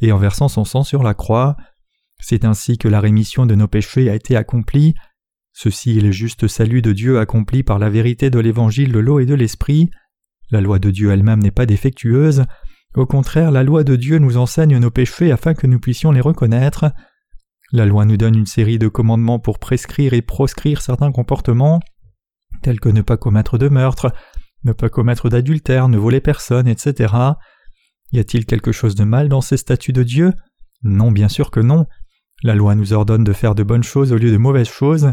[0.00, 1.56] et en versant son sang sur la croix.
[2.20, 4.94] C'est ainsi que la rémission de nos péchés a été accomplie.
[5.52, 9.18] Ceci est le juste salut de Dieu accompli par la vérité de l'évangile de l'eau
[9.18, 9.90] et de l'esprit.
[10.52, 12.44] La loi de Dieu elle-même n'est pas défectueuse.
[12.96, 16.22] Au contraire, la loi de Dieu nous enseigne nos péchés afin que nous puissions les
[16.22, 16.92] reconnaître.
[17.70, 21.80] La loi nous donne une série de commandements pour prescrire et proscrire certains comportements,
[22.62, 24.12] tels que ne pas commettre de meurtre,
[24.64, 27.12] ne pas commettre d'adultère, ne voler personne, etc.
[28.12, 30.32] Y a-t-il quelque chose de mal dans ces statuts de Dieu?
[30.82, 31.86] Non, bien sûr que non.
[32.42, 35.12] La loi nous ordonne de faire de bonnes choses au lieu de mauvaises choses.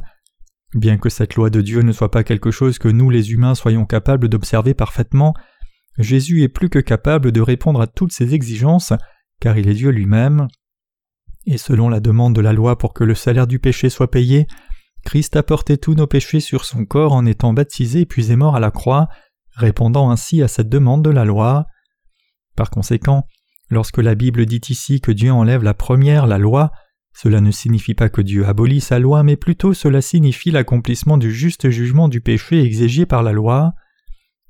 [0.73, 3.55] Bien que cette loi de Dieu ne soit pas quelque chose que nous les humains
[3.55, 5.33] soyons capables d'observer parfaitement,
[5.97, 8.93] Jésus est plus que capable de répondre à toutes ces exigences,
[9.39, 10.47] car il est Dieu lui-même.
[11.45, 14.47] Et selon la demande de la loi pour que le salaire du péché soit payé,
[15.03, 18.55] Christ a porté tous nos péchés sur son corps en étant baptisé puis est mort
[18.55, 19.09] à la croix,
[19.55, 21.65] répondant ainsi à cette demande de la loi.
[22.55, 23.27] Par conséquent,
[23.69, 26.71] lorsque la Bible dit ici que Dieu enlève la première, la loi,
[27.13, 31.31] cela ne signifie pas que Dieu abolit sa loi, mais plutôt cela signifie l'accomplissement du
[31.31, 33.73] juste jugement du péché exigé par la loi.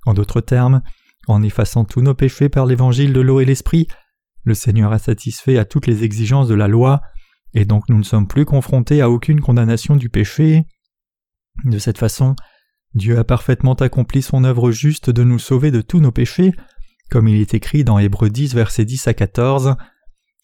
[0.06, 0.82] En d'autres termes,
[1.28, 3.88] en effaçant tous nos péchés par l'évangile de l'eau et l'esprit,
[4.44, 7.02] le Seigneur a satisfait à toutes les exigences de la loi,
[7.54, 10.66] et donc nous ne sommes plus confrontés à aucune condamnation du péché.
[11.66, 12.36] De cette façon,
[12.94, 16.52] Dieu a parfaitement accompli son œuvre juste de nous sauver de tous nos péchés,
[17.10, 19.76] comme il est écrit dans Hébreux 10, versets 10 à 14.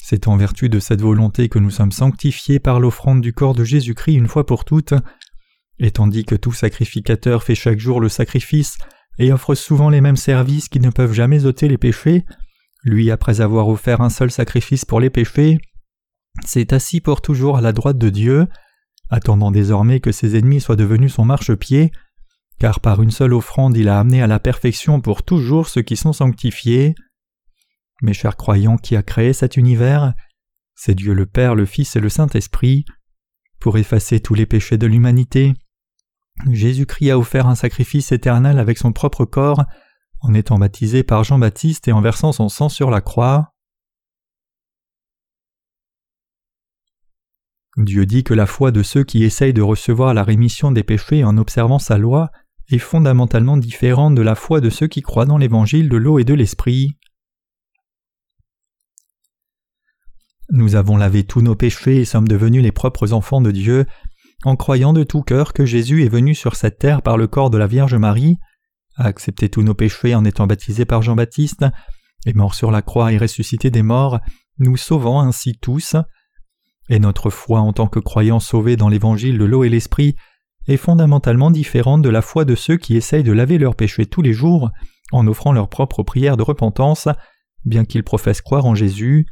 [0.02, 3.64] C'est en vertu de cette volonté que nous sommes sanctifiés par l'offrande du corps de
[3.64, 4.94] Jésus-Christ une fois pour toutes.
[5.80, 8.78] Et tandis que tout sacrificateur fait chaque jour le sacrifice
[9.20, 12.26] et offre souvent les mêmes services qui ne peuvent jamais ôter les péchés,
[12.84, 15.60] lui, après avoir offert un seul sacrifice pour les péchés,
[16.46, 18.48] s'est assis pour toujours à la droite de Dieu,
[19.10, 21.92] attendant désormais que ses ennemis soient devenus son marchepied,
[22.60, 25.98] car par une seule offrande il a amené à la perfection pour toujours ceux qui
[25.98, 26.96] sont sanctifiés.
[28.02, 30.14] Mes chers croyants, qui a créé cet univers
[30.76, 32.86] C'est Dieu le Père, le Fils et le Saint-Esprit.
[33.60, 35.54] Pour effacer tous les péchés de l'humanité,
[36.48, 39.66] Jésus-Christ a offert un sacrifice éternel avec son propre corps,
[40.22, 43.54] en étant baptisé par Jean-Baptiste et en versant son sang sur la croix.
[47.78, 51.24] Dieu dit que la foi de ceux qui essayent de recevoir la rémission des péchés
[51.24, 52.32] en observant sa loi
[52.70, 56.26] est fondamentalement différente de la foi de ceux qui croient dans l'évangile de l'eau et
[56.26, 56.98] de l'esprit.
[60.52, 63.86] Nous avons lavé tous nos péchés et sommes devenus les propres enfants de Dieu
[64.44, 67.50] en croyant de tout cœur que Jésus est venu sur cette terre par le corps
[67.50, 68.38] de la Vierge Marie,
[68.96, 71.66] a accepté tous nos péchés en étant baptisé par Jean-Baptiste,
[72.26, 74.20] est mort sur la croix et ressuscité des morts,
[74.58, 75.96] nous sauvant ainsi tous.
[76.90, 80.16] Et notre foi en tant que croyants sauvés dans l'évangile de l'eau et l'esprit
[80.68, 84.22] est fondamentalement différente de la foi de ceux qui essayent de laver leurs péchés tous
[84.22, 84.70] les jours
[85.12, 87.08] en offrant leur propre prière de repentance,
[87.66, 89.26] bien qu'ils professent croire en Jésus.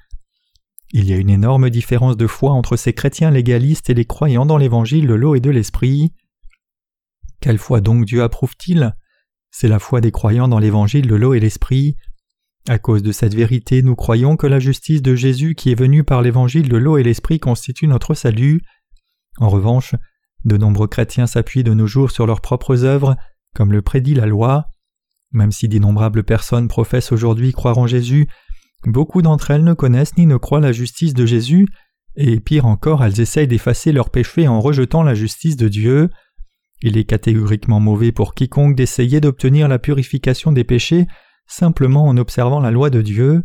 [0.92, 4.46] Il y a une énorme différence de foi entre ces chrétiens légalistes et les croyants
[4.46, 6.14] dans l'évangile de l'eau et de l'esprit.
[7.42, 8.96] Quelle foi donc Dieu approuve-t-il?
[9.52, 11.98] C'est la foi des croyants dans l'évangile de l'eau et l'esprit.
[12.70, 16.04] À cause de cette vérité, nous croyons que la justice de Jésus qui est venue
[16.04, 18.62] par l'évangile de l'eau et l'esprit constitue notre salut.
[19.38, 19.96] En revanche,
[20.46, 23.16] de nombreux chrétiens s'appuient de nos jours sur leurs propres œuvres,
[23.56, 24.68] comme le prédit la loi.
[25.32, 28.28] Même si d'innombrables personnes professent aujourd'hui croire en Jésus,
[28.86, 31.68] Beaucoup d'entre elles ne connaissent ni ne croient la justice de Jésus,
[32.16, 36.10] et pire encore, elles essayent d'effacer leurs péchés en rejetant la justice de Dieu.
[36.82, 41.08] Il est catégoriquement mauvais pour quiconque d'essayer d'obtenir la purification des péchés
[41.48, 43.44] simplement en observant la loi de Dieu.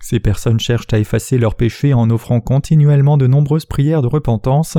[0.00, 4.78] Ces personnes cherchent à effacer leurs péchés en offrant continuellement de nombreuses prières de repentance.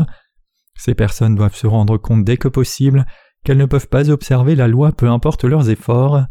[0.76, 3.06] Ces personnes doivent se rendre compte dès que possible
[3.44, 6.26] qu'elles ne peuvent pas observer la loi peu importe leurs efforts.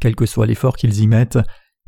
[0.00, 1.38] Quel que soit l'effort qu'ils y mettent,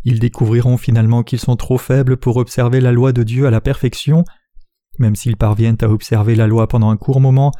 [0.04, 3.60] ils découvriront finalement qu'ils sont trop faibles pour observer la loi de Dieu à la
[3.60, 4.24] perfection.
[4.98, 7.52] Même s'ils parviennent à observer la loi pendant un court moment,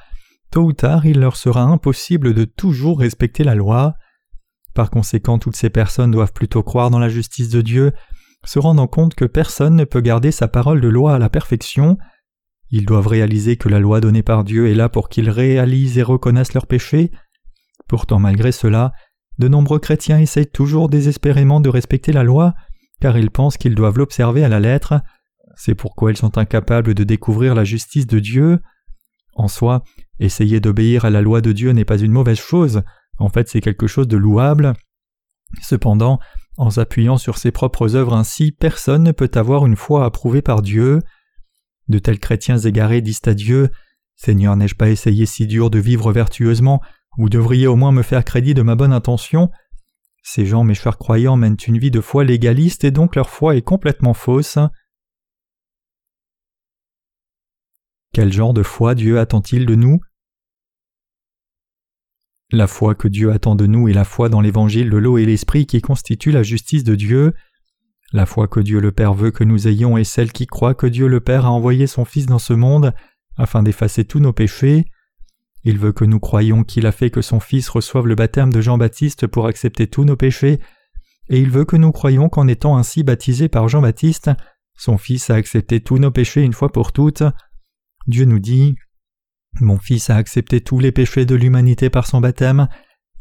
[0.51, 3.95] tôt ou tard il leur sera impossible de toujours respecter la loi.
[4.75, 7.93] Par conséquent, toutes ces personnes doivent plutôt croire dans la justice de Dieu,
[8.45, 11.97] se rendant compte que personne ne peut garder sa parole de loi à la perfection.
[12.71, 16.03] Ils doivent réaliser que la loi donnée par Dieu est là pour qu'ils réalisent et
[16.03, 17.11] reconnaissent leurs péchés.
[17.89, 18.93] Pourtant, malgré cela,
[19.39, 22.55] de nombreux chrétiens essayent toujours désespérément de respecter la loi,
[23.01, 25.01] car ils pensent qu'ils doivent l'observer à la lettre.
[25.57, 28.61] C'est pourquoi ils sont incapables de découvrir la justice de Dieu.
[29.35, 29.83] En soi,
[30.21, 32.83] essayer d'obéir à la loi de Dieu n'est pas une mauvaise chose,
[33.19, 34.75] en fait c'est quelque chose de louable.
[35.63, 36.19] Cependant,
[36.57, 40.63] en s'appuyant sur ses propres œuvres ainsi, personne ne peut avoir une foi approuvée par
[40.63, 41.01] Dieu.
[41.89, 43.71] De tels chrétiens égarés disent à Dieu
[44.17, 46.81] Seigneur, n'ai-je pas essayé si dur de vivre vertueusement?
[47.19, 49.51] Vous devriez au moins me faire crédit de ma bonne intention.
[50.23, 53.57] Ces gens, mes chers croyants, mènent une vie de foi légaliste et donc leur foi
[53.57, 54.59] est complètement fausse.
[58.13, 60.01] Quel genre de foi Dieu attend-il de nous?
[62.53, 65.27] La foi que Dieu attend de nous est la foi dans l'évangile de l'eau et
[65.27, 67.35] l'esprit qui constitue la justice de Dieu.
[68.13, 70.87] La foi que Dieu le Père veut que nous ayons est celle qui croit que
[70.87, 72.95] Dieu le Père a envoyé son Fils dans ce monde
[73.37, 74.85] afin d'effacer tous nos péchés.
[75.65, 78.61] Il veut que nous croyions qu'il a fait que son Fils reçoive le baptême de
[78.61, 80.61] Jean-Baptiste pour accepter tous nos péchés,
[81.31, 84.31] et il veut que nous croyions qu'en étant ainsi baptisé par Jean-Baptiste,
[84.77, 87.23] son Fils a accepté tous nos péchés une fois pour toutes.
[88.07, 88.75] Dieu nous dit
[89.61, 92.69] Mon Fils a accepté tous les péchés de l'humanité par son baptême,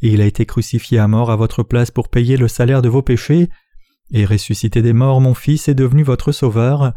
[0.01, 2.89] et il a été crucifié à mort à votre place pour payer le salaire de
[2.89, 3.49] vos péchés,
[4.11, 6.93] et ressuscité des morts, mon Fils est devenu votre Sauveur.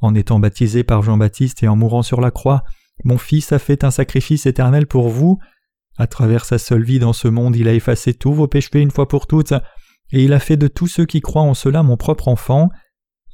[0.00, 2.64] En étant baptisé par Jean-Baptiste et en mourant sur la croix,
[3.04, 5.38] mon Fils a fait un sacrifice éternel pour vous.
[5.98, 8.90] À travers sa seule vie dans ce monde, il a effacé tous vos péchés une
[8.90, 9.52] fois pour toutes,
[10.12, 12.68] et il a fait de tous ceux qui croient en cela mon propre enfant.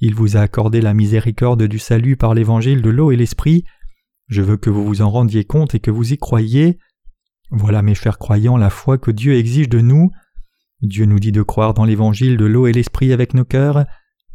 [0.00, 3.64] Il vous a accordé la miséricorde du salut par l'évangile de l'eau et l'esprit.
[4.28, 6.78] Je veux que vous vous en rendiez compte et que vous y croyiez.
[7.50, 10.10] Voilà, mes chers croyants, la foi que Dieu exige de nous.
[10.82, 13.86] Dieu nous dit de croire dans l'évangile de l'eau et l'esprit avec nos cœurs,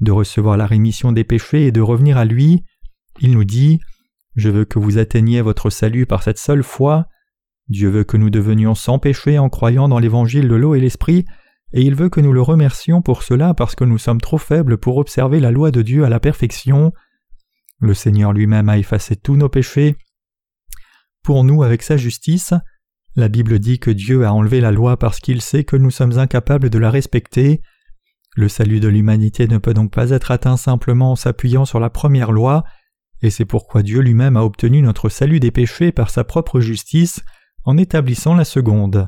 [0.02, 2.64] de recevoir la rémission des péchés et de revenir à lui.
[3.22, 3.80] Il nous dit
[4.36, 7.08] je veux que vous atteigniez votre salut par cette seule foi.
[7.70, 11.26] Dieu veut que nous devenions sans péché en croyant dans l'évangile de l'eau et l'esprit,
[11.72, 14.78] et il veut que nous le remercions pour cela parce que nous sommes trop faibles
[14.78, 16.94] pour observer la loi de Dieu à la perfection.
[17.80, 19.96] Le Seigneur lui-même a effacé tous nos péchés.
[21.24, 22.54] Pour nous, avec sa justice,
[23.16, 26.18] la Bible dit que Dieu a enlevé la loi parce qu'il sait que nous sommes
[26.20, 27.62] incapables de la respecter.
[28.36, 31.90] Le salut de l'humanité ne peut donc pas être atteint simplement en s'appuyant sur la
[31.90, 32.64] première loi,
[33.24, 37.24] et c'est pourquoi Dieu lui-même a obtenu notre salut des péchés par sa propre justice
[37.64, 39.08] en établissant la seconde.